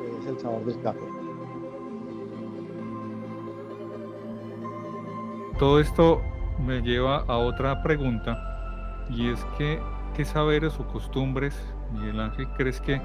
[0.00, 1.24] que es el sabor del café.
[5.58, 6.20] todo esto
[6.66, 9.80] me lleva a otra pregunta y es que,
[10.14, 11.54] ¿qué saberes o costumbres,
[11.92, 13.00] Miguel Ángel, crees que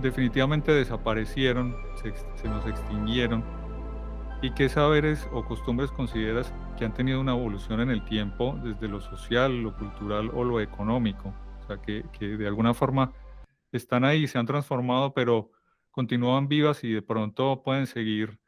[0.00, 3.44] definitivamente desaparecieron, se, nos extinguieron?
[4.42, 8.88] ¿Y qué saberes o costumbres consideras que han tenido una evolución en el tiempo desde
[8.88, 11.32] lo social, lo cultural o lo económico?
[11.66, 13.12] Sea, que, de alguna forma
[13.72, 15.50] están ahí, se han transformado, pero
[15.90, 18.38] continúan vivas y de pronto pueden seguir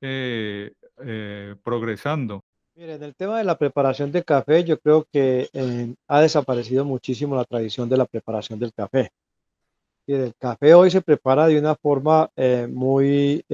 [0.00, 0.72] eh,
[1.04, 2.44] eh, progresando.
[2.74, 6.84] Mire, en el tema de la preparación de café, yo creo que eh, ha desaparecido
[6.84, 9.10] muchísimo la tradición de la preparación del café.
[10.06, 13.44] Y el café hoy se prepara de una forma eh, muy,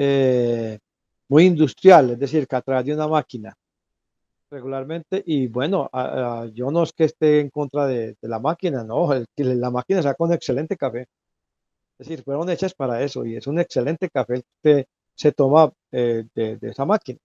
[1.28, 3.54] muy industrial, es decir, que a través de una máquina
[4.50, 5.22] regularmente.
[5.26, 5.90] Y bueno,
[6.54, 10.32] yo no es que esté en contra de, la máquina, no, la máquina saca un
[10.32, 11.06] excelente café.
[11.98, 16.26] Es decir, fueron hechas para eso y es un excelente café que se toma de,
[16.34, 17.18] de esa máquina.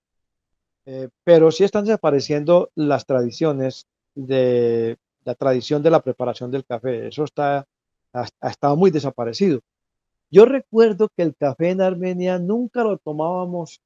[0.86, 7.08] Eh, pero sí están desapareciendo las tradiciones de la tradición de la preparación del café.
[7.08, 7.66] Eso está,
[8.14, 9.62] ha, estado muy desaparecido.
[10.30, 13.80] Yo recuerdo que el café en Armenia nunca lo tomábamos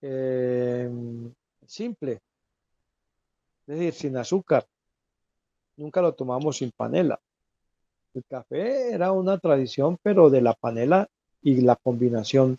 [0.00, 0.88] eh,
[1.66, 2.20] simple,
[3.68, 4.66] es decir, sin azúcar.
[5.76, 7.20] Nunca lo tomamos sin panela.
[8.14, 11.08] El café era una tradición, pero de la panela
[11.42, 12.56] y la combinación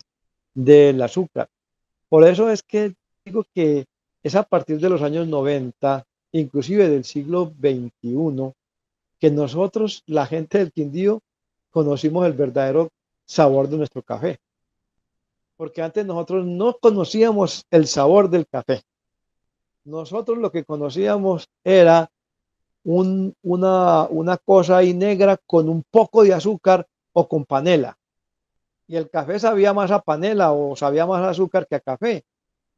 [0.54, 1.48] del azúcar.
[2.08, 2.94] Por eso es que
[3.24, 3.86] digo que
[4.22, 8.52] es a partir de los años 90, inclusive del siglo XXI,
[9.18, 11.20] que nosotros, la gente del Quindío,
[11.70, 12.88] conocimos el verdadero
[13.24, 14.38] sabor de nuestro café.
[15.56, 18.82] Porque antes nosotros no conocíamos el sabor del café.
[19.84, 22.10] Nosotros lo que conocíamos era
[22.84, 27.96] una, cosa ahí negra con un poco de azúcar o con panela.
[28.86, 32.24] Y el café sabía más a panela o sabía más a azúcar que a café.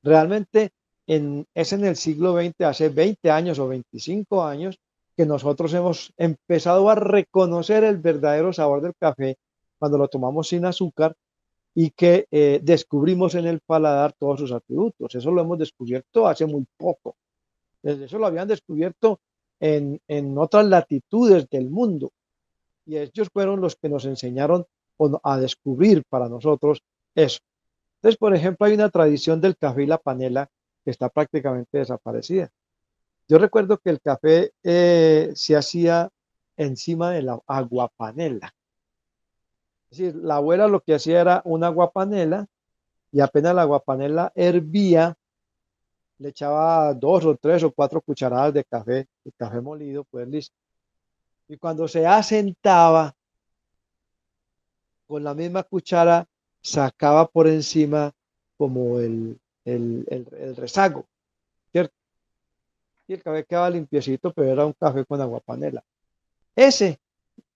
[0.03, 0.71] Realmente
[1.07, 4.79] en, es en el siglo XX, hace 20 años o 25 años,
[5.17, 9.37] que nosotros hemos empezado a reconocer el verdadero sabor del café
[9.79, 11.15] cuando lo tomamos sin azúcar
[11.75, 15.15] y que eh, descubrimos en el paladar todos sus atributos.
[15.15, 17.17] Eso lo hemos descubierto hace muy poco.
[17.83, 19.21] Eso lo habían descubierto
[19.59, 22.13] en, en otras latitudes del mundo.
[22.85, 24.67] Y ellos fueron los que nos enseñaron
[25.23, 26.83] a descubrir para nosotros
[27.15, 27.41] eso.
[27.97, 30.49] Entonces, por ejemplo, hay una tradición del café y la panela
[30.85, 32.51] que está prácticamente desaparecida.
[33.29, 36.11] Yo recuerdo que el café eh, se hacía
[36.57, 38.53] encima de la aguapanela.
[39.93, 42.47] Decir, la abuela lo que hacía era una aguapanela
[43.11, 45.15] y apenas la aguapanela hervía,
[46.17, 50.57] le echaba dos o tres o cuatro cucharadas de café, de café molido, pues listo.
[51.47, 53.15] Y cuando se asentaba,
[55.07, 56.27] con la misma cuchara
[56.63, 58.13] sacaba por encima
[58.57, 61.05] como el, el, rezago,
[61.71, 61.95] ¿cierto?
[63.09, 65.85] Y el café quedaba limpiecito, pero era un café con aguapanela.
[66.57, 66.99] Ese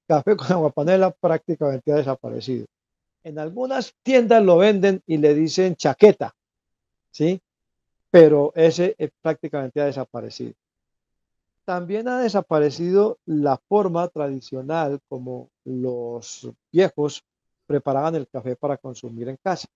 [0.06, 2.66] café con aguapanela prácticamente ha desaparecido.
[3.24, 6.34] En algunas tiendas lo venden y le dicen chaqueta,
[7.10, 7.40] ¿sí?
[8.10, 10.54] Pero ese eh, prácticamente ha desaparecido.
[11.64, 17.24] También ha desaparecido la forma tradicional como los viejos
[17.66, 19.66] preparaban el café para consumir en casa.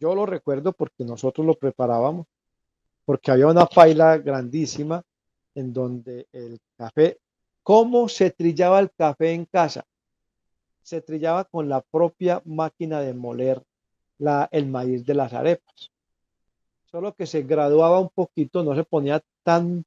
[0.00, 2.26] Yo lo recuerdo porque nosotros lo preparábamos,
[3.04, 5.02] porque había una paila grandísima
[5.54, 7.18] en donde el café,
[7.66, 9.84] ¿cómo se trillaba el café en casa?
[10.82, 13.60] Se trillaba con la propia máquina de moler
[14.52, 15.90] el maíz de las arepas.
[16.90, 19.84] Solo que se graduaba un poquito, no se ponía tan,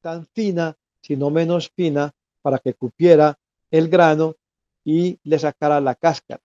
[0.00, 3.38] tan fina, sino menos fina, para que cupiera
[3.70, 4.36] el grano
[4.82, 6.40] y le sacara la cáscara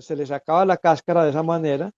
[0.00, 1.90] se le sacaba la cáscara de esa manera,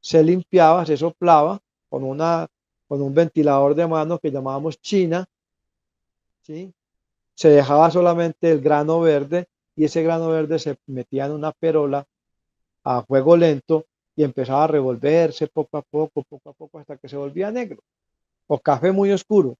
[0.00, 2.46] se limpiaba, se soplaba con, una,
[2.86, 5.26] con un ventilador de mano que llamábamos china,
[7.34, 12.04] se dejaba solamente el grano verde y ese grano verde se metía en una perola
[12.84, 13.86] a fuego lento
[14.16, 17.82] y empezaba a revolverse poco a poco, poco a poco, hasta que se volvía negro
[18.48, 19.56] o café muy oscuro.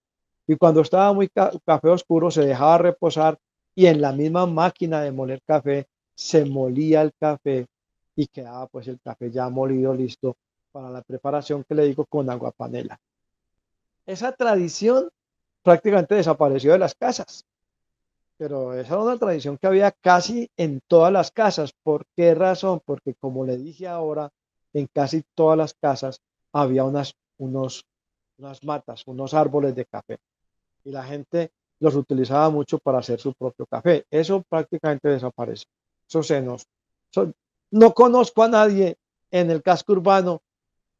[0.46, 3.38] Y cuando estaba muy café oscuro se dejaba reposar
[3.74, 7.66] y en la misma máquina de moler café se molía el café
[8.16, 10.36] y quedaba pues el café ya molido listo
[10.72, 12.98] para la preparación que le digo con agua panela.
[14.06, 15.10] Esa tradición
[15.62, 17.44] prácticamente desapareció de las casas,
[18.36, 21.72] pero esa era una tradición que había casi en todas las casas.
[21.82, 22.80] ¿Por qué razón?
[22.84, 24.30] Porque como le dije ahora,
[24.72, 26.20] en casi todas las casas
[26.52, 27.84] había unas, unos,
[28.38, 30.18] unas matas, unos árboles de café
[30.84, 31.50] y la gente
[31.80, 34.06] los utilizaba mucho para hacer su propio café.
[34.10, 35.68] Eso prácticamente desapareció.
[36.08, 36.66] Eso se nos,
[37.70, 38.96] no conozco a nadie
[39.30, 40.40] en el casco urbano,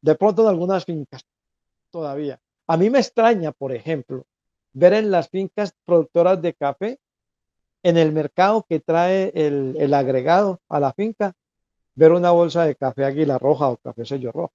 [0.01, 1.23] de pronto en algunas fincas
[1.89, 2.39] todavía.
[2.67, 4.25] A mí me extraña, por ejemplo,
[4.79, 6.99] ver en las fincas productoras de café,
[7.83, 11.33] en el mercado que trae el, agregado a la finca,
[11.95, 14.53] ver una bolsa de café águila roja o café sello rojo,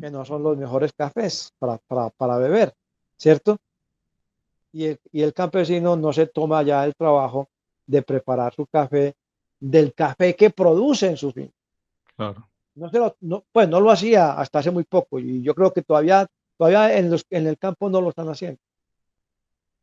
[0.00, 2.74] que no son los mejores cafés para, beber,
[3.16, 3.58] ¿cierto?
[4.72, 7.48] Y el, y el campesino no se toma ya el trabajo
[7.86, 9.14] de preparar su café
[9.60, 11.52] del café que produce en su fin.
[12.16, 12.48] Claro.
[12.74, 12.90] No,
[13.20, 16.26] no, pues no lo hacía hasta hace muy poco y yo creo que todavía,
[16.56, 18.60] todavía en, los, el campo no lo están haciendo.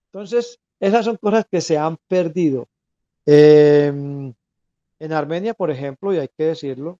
[0.07, 2.67] Entonces, esas son cosas que se han perdido.
[3.25, 4.33] Em,
[4.99, 6.99] en Armenia, por ejemplo, y hay que decirlo,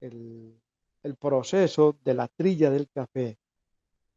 [0.00, 0.54] el,
[1.02, 3.38] el proceso de la trilla del café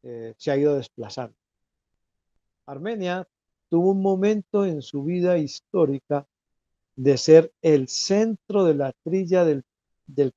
[0.02, 1.36] eh, se ha ido desplazando.
[2.66, 3.26] Armenia
[3.68, 6.26] tuvo un momento en su vida histórica
[6.94, 9.64] de ser el centro de la trilla del,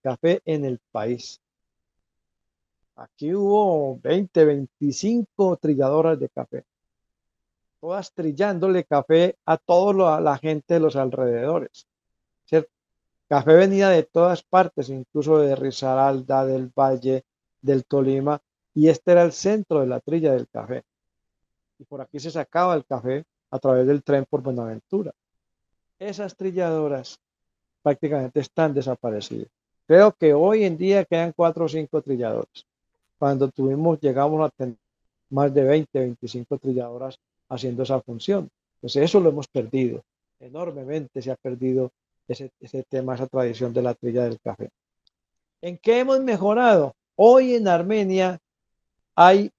[0.02, 1.40] café en el país.
[3.00, 6.66] Aquí hubo 20, 25 trilladoras de café,
[7.80, 11.88] todas trillándole café a toda la gente de los alrededores.
[13.28, 17.26] Café venía de todas partes, incluso de Risaralda, del Valle,
[17.62, 18.42] del Tolima,
[18.74, 20.84] y este era el centro de la trilla del café.
[21.78, 25.14] Y por aquí se sacaba el café a través del tren por Buenaventura
[26.00, 27.20] esas trilladoras
[27.82, 29.50] prácticamente están desaparecidas.
[29.86, 32.66] Creo que hoy en día quedan cuatro o cinco trilladoras.
[33.20, 34.76] Cuando tuvimos, llegamos a tener
[35.30, 38.50] más de 20, 25 trilladoras haciendo esa función.
[38.80, 40.02] Pues eso lo hemos perdido.
[40.40, 41.92] Enormemente se ha perdido
[42.28, 44.70] ese, ese tema, esa tradición de la trilla del café.
[45.62, 46.96] ¿En qué hemos mejorado?
[47.16, 48.40] Hoy en Armenia
[49.16, 49.52] hay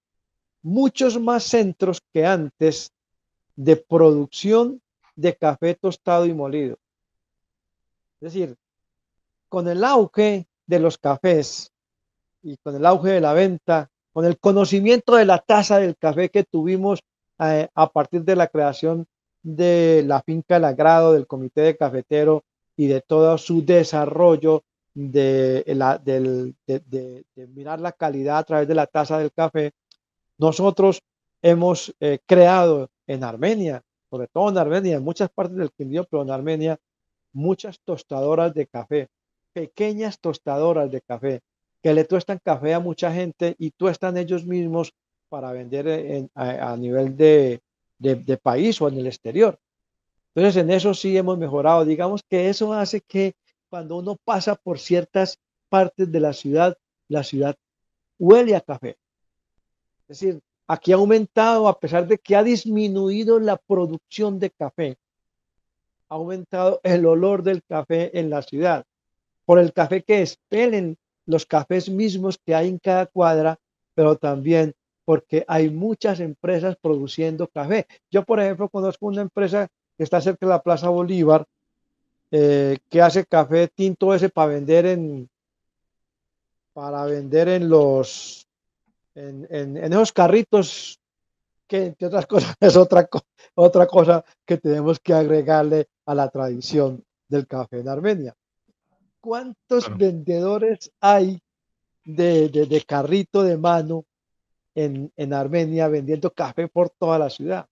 [0.62, 2.90] muchos más centros que antes
[3.56, 4.80] de producción
[5.14, 6.78] de café tostado y molido.
[8.22, 8.56] Es decir,
[9.50, 11.70] con el auge de los cafés
[12.42, 16.30] y con el auge de la venta, con el conocimiento de la taza del café
[16.30, 17.00] que tuvimos
[17.38, 19.06] eh, a partir de la creación
[19.42, 22.44] de la finca del agrado, del comité de cafetero
[22.76, 24.64] y de todo su desarrollo
[24.94, 26.00] de, la,
[27.54, 29.72] mirar la calidad a través de la taza del café,
[30.38, 31.02] nosotros
[31.42, 36.22] hemos eh, creado en Armenia, sobre todo en Armenia, en muchas partes del Quindío, pero
[36.22, 36.78] en Armenia,
[37.32, 39.08] muchas tostadoras de café,
[39.52, 41.40] pequeñas tostadoras de café,
[41.82, 44.92] que le tuestan café a mucha gente y tuestan ellos mismos
[45.28, 47.60] para vender a, nivel de,
[47.98, 49.58] de, país o en el exterior.
[50.34, 51.84] Entonces, en eso sí hemos mejorado.
[51.84, 53.34] Digamos que eso hace que
[53.68, 56.76] cuando uno pasa por ciertas partes de la ciudad,
[57.08, 57.56] la ciudad
[58.18, 58.96] huele a café.
[60.08, 64.98] Es decir, aquí ha aumentado, a pesar de que ha disminuido la producción de café,
[66.08, 68.84] ha aumentado el olor del café en la ciudad,
[69.44, 70.98] por el café que espelen
[71.30, 73.58] los cafés mismos que hay en cada cuadra,
[73.94, 74.74] pero también
[75.04, 77.86] porque hay muchas empresas produciendo café.
[78.10, 81.44] Yo, por ejemplo, conozco una empresa que está cerca de la Plaza Bolívar,
[82.30, 85.28] eh, que hace café tinto ese para vender en
[86.72, 88.46] para vender en los
[89.16, 91.00] en, en, esos carritos
[91.66, 93.08] que entre otras cosas es otra,
[93.54, 98.34] otra cosa que tenemos que agregarle a la tradición del café en Armenia.
[99.20, 101.40] ¿Cuántos vendedores hay
[102.04, 104.04] de, de, de, carrito de mano
[104.74, 107.66] en, en, Armenia vendiendo café por toda la ciudad?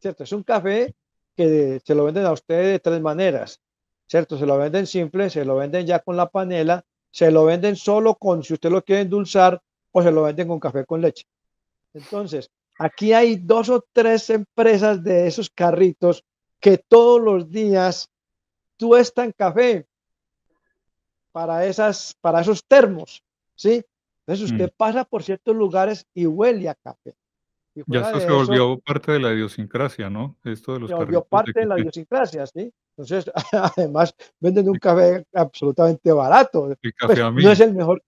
[0.00, 0.24] ¿Cierto?
[0.24, 0.94] Es un café
[1.36, 3.60] que se lo venden a ustedes de tres maneras.
[4.06, 4.38] ¿cierto?
[4.38, 8.14] Se lo venden simple, se lo venden ya con la panela, se lo venden solo
[8.14, 9.60] con, si usted lo quiere endulzar,
[9.92, 11.24] o se lo venden con café con leche.
[11.94, 16.22] Entonces, aquí hay dos o tres empresas de esos carritos
[16.60, 18.08] que todos los días
[18.76, 19.86] tuestan café
[21.36, 23.22] para, esas, para esos termos,
[23.54, 23.84] ¿sí?
[24.20, 24.74] Entonces usted mm.
[24.74, 27.14] pasa por ciertos lugares y huele a café.
[27.74, 30.38] ya eso se volvió parte de la idiosincrasia, ¿no?
[30.44, 32.72] Esto de los se volvió parte de la idiosincrasia, ¿sí?
[32.96, 33.30] Entonces,
[33.76, 36.74] además, venden un café absolutamente barato.
[36.80, 38.02] Pues, no es el mejor,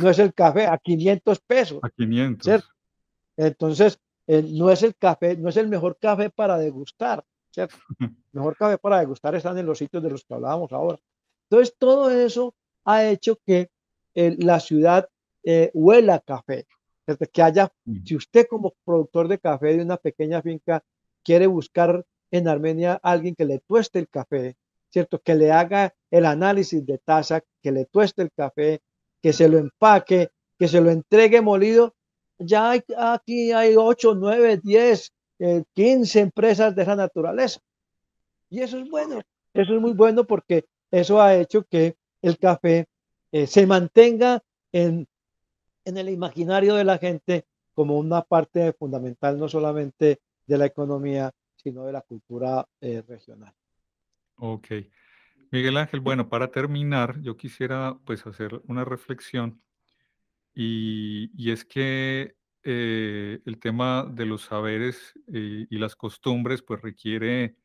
[0.00, 1.78] no es el café a 500 pesos.
[1.82, 2.70] A 500.
[3.36, 7.76] Entonces, eh, no es el café, no es el mejor café para degustar, ¿cierto?
[8.32, 10.98] mejor café para degustar están en los sitios de los que hablábamos ahora.
[11.50, 12.54] Entonces, todo eso
[12.84, 13.70] ha hecho que
[14.14, 15.08] eh, la ciudad
[15.44, 16.66] eh, huela café.
[17.32, 18.04] Que haya, mm.
[18.04, 20.82] si usted como productor de café de una pequeña finca
[21.22, 24.56] quiere buscar en Armenia alguien que le tueste el café,
[24.90, 25.20] ¿cierto?
[25.20, 28.80] Que le haga el análisis de taza, que le tueste el café,
[29.20, 31.94] que se lo empaque, que se lo entregue molido.
[32.38, 35.12] Ya hay, aquí hay 8, 9, 10,
[35.74, 37.60] 15 empresas de esa naturaleza.
[38.48, 39.20] Y eso es bueno,
[39.54, 42.86] eso es muy bueno porque eso ha hecho que el café
[43.32, 45.08] eh, se mantenga en,
[45.84, 47.44] en el imaginario de la gente
[47.74, 53.54] como una parte fundamental no solamente de la economía, sino de la cultura eh, regional.
[54.36, 54.68] Ok.
[55.50, 59.60] Miguel Ángel, bueno, para terminar, yo quisiera pues hacer una reflexión
[60.54, 67.56] y, es que eh, el tema de los saberes y las costumbres pues requiere,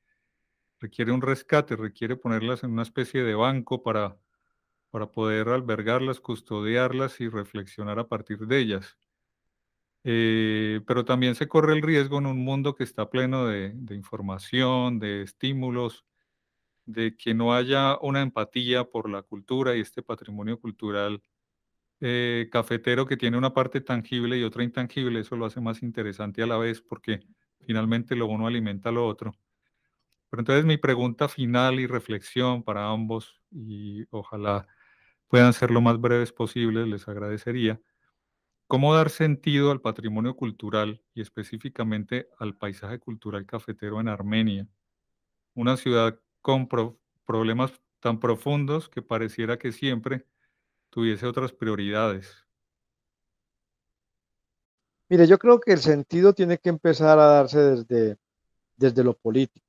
[0.79, 4.17] requiere un rescate, requiere ponerlas en una especie de banco para,
[4.91, 8.97] para poder albergarlas, custodiarlas y reflexionar a partir de ellas.
[10.03, 14.99] Eh, pero también se corre el riesgo en un mundo que está pleno de, información,
[14.99, 16.05] de estímulos,
[16.85, 21.21] de que no haya una empatía por la cultura y este patrimonio cultural
[21.99, 25.19] eh, cafetero que tiene una parte tangible y otra intangible.
[25.19, 27.19] Eso lo hace más interesante a la vez porque
[27.65, 29.33] finalmente lo uno alimenta lo otro.
[30.29, 34.67] Pero entonces mi pregunta final y reflexión para ambos, y ojalá
[35.27, 37.79] puedan ser lo más breves posibles, les agradecería
[38.67, 44.67] ¿Cómo dar sentido al patrimonio cultural y específicamente al paisaje cultural cafetero en Armenia?
[45.53, 46.67] Una ciudad con
[47.25, 47.71] problemas
[48.01, 50.25] tan profundos que pareciera que siempre
[50.89, 52.45] tuviese otras prioridades.
[55.07, 58.17] Mire, yo creo que el sentido tiene que empezar a darse desde,
[58.75, 59.65] desde lo político.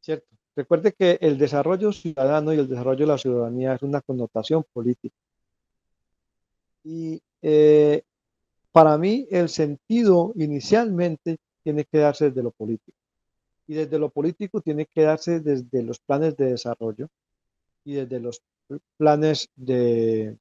[0.00, 0.26] ¿Cierto?
[0.54, 5.16] Recuerde que el desarrollo ciudadano y el desarrollo de la ciudadanía es una connotación política.
[6.84, 8.02] Y eh,
[8.70, 12.96] para mí el sentido inicialmente tiene que darse desde lo político.
[13.66, 17.08] Y desde lo político tiene que darse desde los planes de desarrollo
[17.84, 18.42] y desde los
[18.98, 20.36] planes de,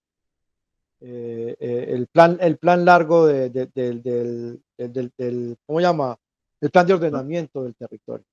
[1.03, 6.16] eh, eh, el, plan, el plan largo de, del, del, ¿cómo llama?
[6.59, 8.26] El plan de ordenamiento del territorio.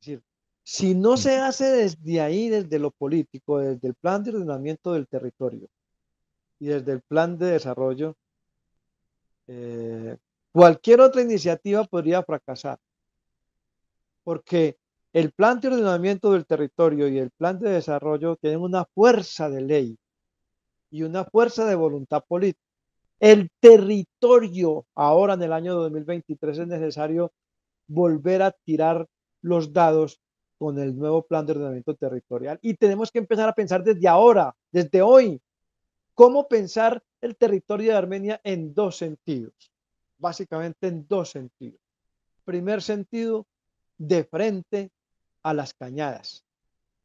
[0.00, 0.22] Es decir,
[0.64, 5.06] si no se hace desde ahí, desde lo político, desde el plan de ordenamiento del
[5.06, 5.68] territorio
[6.58, 8.16] y desde el plan de desarrollo,
[9.46, 10.16] eh,
[10.52, 12.78] cualquier otra iniciativa podría fracasar.
[14.24, 14.78] Porque
[15.12, 19.60] el plan de ordenamiento del territorio y el plan de desarrollo tienen una fuerza de
[19.60, 19.98] ley
[20.90, 22.64] y una fuerza de voluntad política.
[23.20, 27.32] El territorio ahora en el año 2023 es necesario
[27.86, 29.06] volver a tirar
[29.42, 30.20] los dados
[30.64, 34.56] con el nuevo plan de ordenamiento territorial y tenemos que empezar a pensar desde ahora,
[34.72, 35.38] desde hoy,
[36.14, 39.52] cómo pensar el territorio de Armenia en dos sentidos,
[40.16, 41.78] básicamente en dos sentidos.
[42.46, 43.46] Primer sentido,
[43.98, 44.90] de frente
[45.42, 46.46] a las cañadas,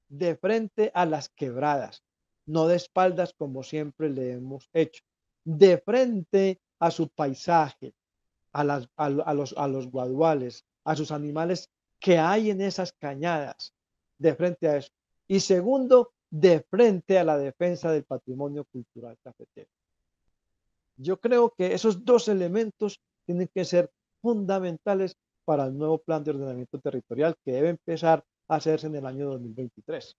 [0.08, 2.02] de frente a las quebradas,
[2.46, 5.04] no de espaldas como siempre le hemos hecho,
[5.44, 7.94] de frente a su paisaje,
[8.54, 13.74] a, los, a los guaduales, a sus animales que hay en esas cañadas,
[14.18, 14.92] de frente a eso.
[15.28, 19.70] Y segundo, de frente a la defensa del patrimonio cultural cafetero.
[20.98, 23.92] Yo creo que esos dos elementos tienen que ser
[24.22, 29.06] fundamentales para el nuevo plan de ordenamiento territorial que debe empezar a hacerse en el
[29.06, 30.16] año 2023.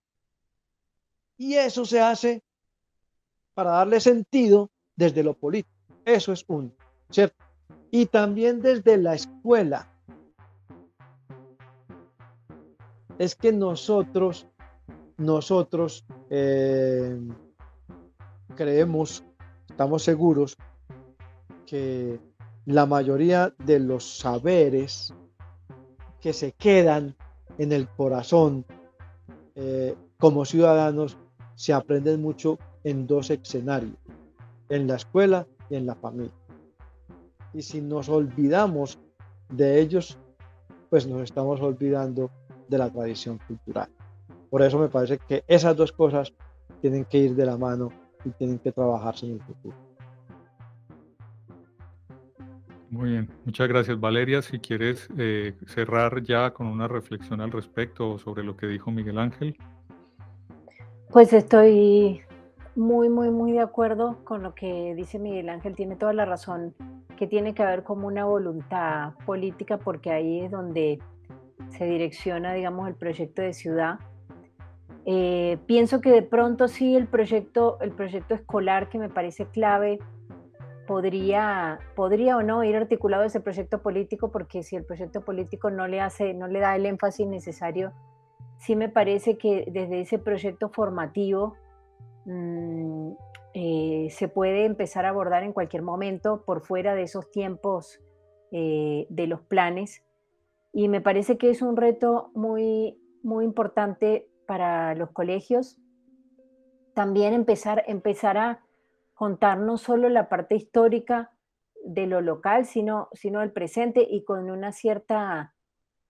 [1.38, 2.42] Y eso se hace
[3.54, 5.74] para darle sentido desde lo político.
[6.04, 6.72] Eso es uno,
[7.10, 7.44] ¿cierto?
[7.90, 9.92] Y también desde la escuela.
[13.20, 14.46] Es que nosotros,
[15.18, 17.20] nosotros eh,
[18.56, 19.22] creemos,
[19.68, 20.56] estamos seguros
[21.66, 22.18] que
[22.64, 25.12] la mayoría de los saberes
[26.18, 27.14] que se quedan
[27.58, 28.64] en el corazón
[29.54, 31.18] eh, como ciudadanos
[31.56, 33.98] se aprenden mucho en dos escenarios,
[34.70, 36.32] en la escuela y en la familia.
[37.52, 38.98] Y si nos olvidamos
[39.50, 40.16] de ellos,
[40.88, 42.30] pues nos estamos olvidando
[42.70, 43.88] de la tradición cultural.
[44.48, 46.32] Por eso me parece que esas dos cosas
[46.80, 47.90] tienen que ir de la mano
[48.24, 49.76] y tienen que trabajarse en el futuro.
[52.90, 54.42] Muy bien, muchas gracias Valeria.
[54.42, 59.18] Si quieres eh, cerrar ya con una reflexión al respecto sobre lo que dijo Miguel
[59.18, 59.56] Ángel.
[61.10, 62.22] Pues estoy
[62.74, 65.76] muy, muy, muy de acuerdo con lo que dice Miguel Ángel.
[65.76, 66.74] Tiene toda la razón
[67.16, 70.98] que tiene que haber como una voluntad política porque ahí es donde
[71.70, 73.98] se direcciona, digamos, el proyecto de ciudad.
[75.06, 79.98] Eh, pienso que de pronto sí el proyecto, el proyecto escolar que me parece clave
[80.86, 85.88] podría, podría o no ir articulado ese proyecto político porque si el proyecto político no
[85.88, 87.92] le hace, no le da el énfasis necesario
[88.60, 91.56] sí me parece que desde ese proyecto formativo
[92.26, 93.12] mm,
[93.54, 98.00] eh, se puede empezar a abordar en cualquier momento por fuera de esos tiempos
[98.52, 100.04] eh, de los planes.
[100.72, 105.78] Y me parece que es un reto muy, muy importante para los colegios.
[106.94, 108.64] También empezar, empezar a
[109.14, 111.32] contar no solo la parte histórica
[111.84, 115.54] de lo local, sino, sino el presente y con una cierta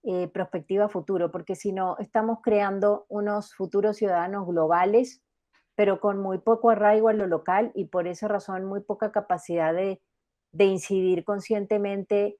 [0.02, 5.22] eh, perspectiva futuro, porque si no, estamos creando unos futuros ciudadanos globales,
[5.74, 9.74] pero con muy poco arraigo a lo local y por esa razón muy poca capacidad
[9.74, 10.00] de,
[10.58, 12.38] incidir conscientemente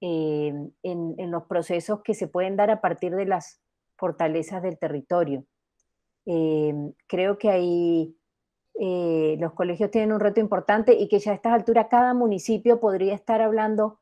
[0.00, 3.60] eh, en, los procesos que se pueden dar a partir de las
[3.96, 5.44] fortalezas del territorio.
[6.26, 6.74] Eh,
[7.06, 8.16] creo que ahí
[9.38, 13.14] los colegios tienen un reto importante y que ya a estas alturas cada municipio podría
[13.14, 14.00] estar hablando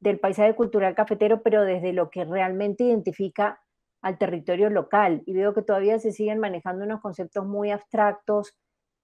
[0.00, 3.60] del paisaje cultural cafetero, pero desde lo que realmente identifica
[4.02, 5.22] al territorio local.
[5.26, 8.54] Y veo que todavía se siguen manejando unos conceptos muy abstractos,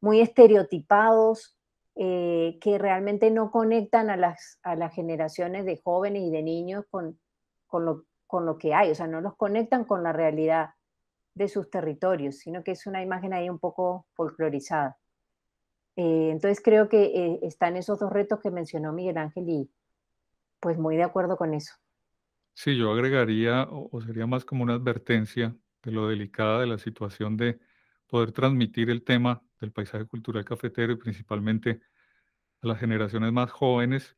[0.01, 1.59] muy estereotipados,
[1.97, 6.85] eh, que realmente no conectan a las, a las generaciones de jóvenes y de niños
[6.91, 7.19] con,
[7.67, 10.71] con, lo, con lo que hay, o sea, no los conectan con la realidad
[11.35, 14.99] de sus territorios, sino que es una imagen ahí un poco folclorizada.
[15.97, 19.71] Eh, entonces creo que eh, están esos dos retos que mencionó Miguel Ángel y,
[20.61, 21.75] pues muy de acuerdo con eso.
[22.55, 27.37] Sí, yo agregaría, o, sería más como una advertencia de lo delicada de la situación
[27.37, 27.59] de
[28.07, 31.81] poder transmitir el tema del paisaje cultural cafetero y principalmente
[32.63, 34.17] a las generaciones más jóvenes,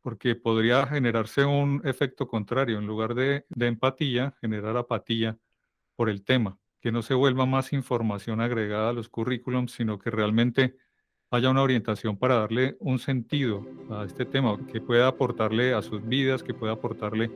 [0.00, 5.38] porque podría generarse un efecto contrario, en lugar de, de empatía, generar apatía
[5.94, 10.10] por el tema, que no se vuelva más información agregada a los currículums, sino que
[10.10, 10.76] realmente
[11.30, 16.06] haya una orientación para darle un sentido a este tema, que pueda aportarle a sus
[16.06, 17.30] vidas, que pueda aportarle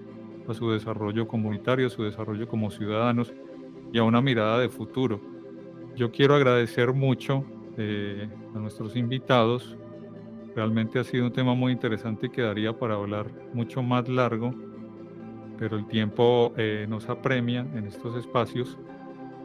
[0.48, 3.32] a su desarrollo comunitario, a su desarrollo como ciudadanos
[3.92, 5.20] y a una mirada de futuro.
[5.96, 7.44] Yo quiero agradecer mucho
[7.78, 9.76] eh, a nuestros invitados.
[10.56, 14.52] Realmente ha sido un tema muy interesante y quedaría para hablar mucho más largo,
[15.56, 18.76] pero el tiempo eh, nos apremia en estos espacios.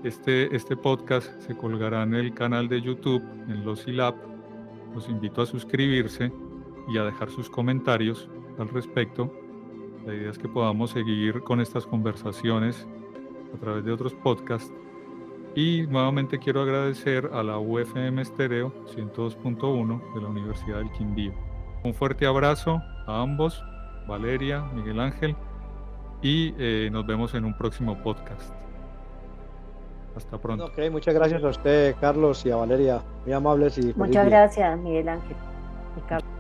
[0.04, 4.16] Este, este podcast se colgará en el canal de YouTube, en los ILAP.
[4.96, 6.32] Los invito a suscribirse
[6.92, 8.28] y a dejar sus comentarios
[8.58, 9.32] al respecto.
[10.08, 12.88] La idea es que podamos seguir con estas conversaciones
[13.54, 14.74] a través de otros podcasts.
[15.56, 21.34] Y nuevamente quiero agradecer a la UFM Estéreo 102.1 de la Universidad del Quindío.
[21.84, 23.64] Un fuerte abrazo a ambos,
[24.08, 25.36] Valeria, Miguel Ángel,
[26.22, 28.54] y eh, nos vemos en un próximo podcast.
[30.16, 30.66] Hasta pronto.
[30.66, 33.02] Ok, muchas gracias a usted, Carlos, y a Valeria.
[33.26, 35.38] Muy amables y Muchas gracias, Miguel Ángel
[35.98, 36.39] y Carlos.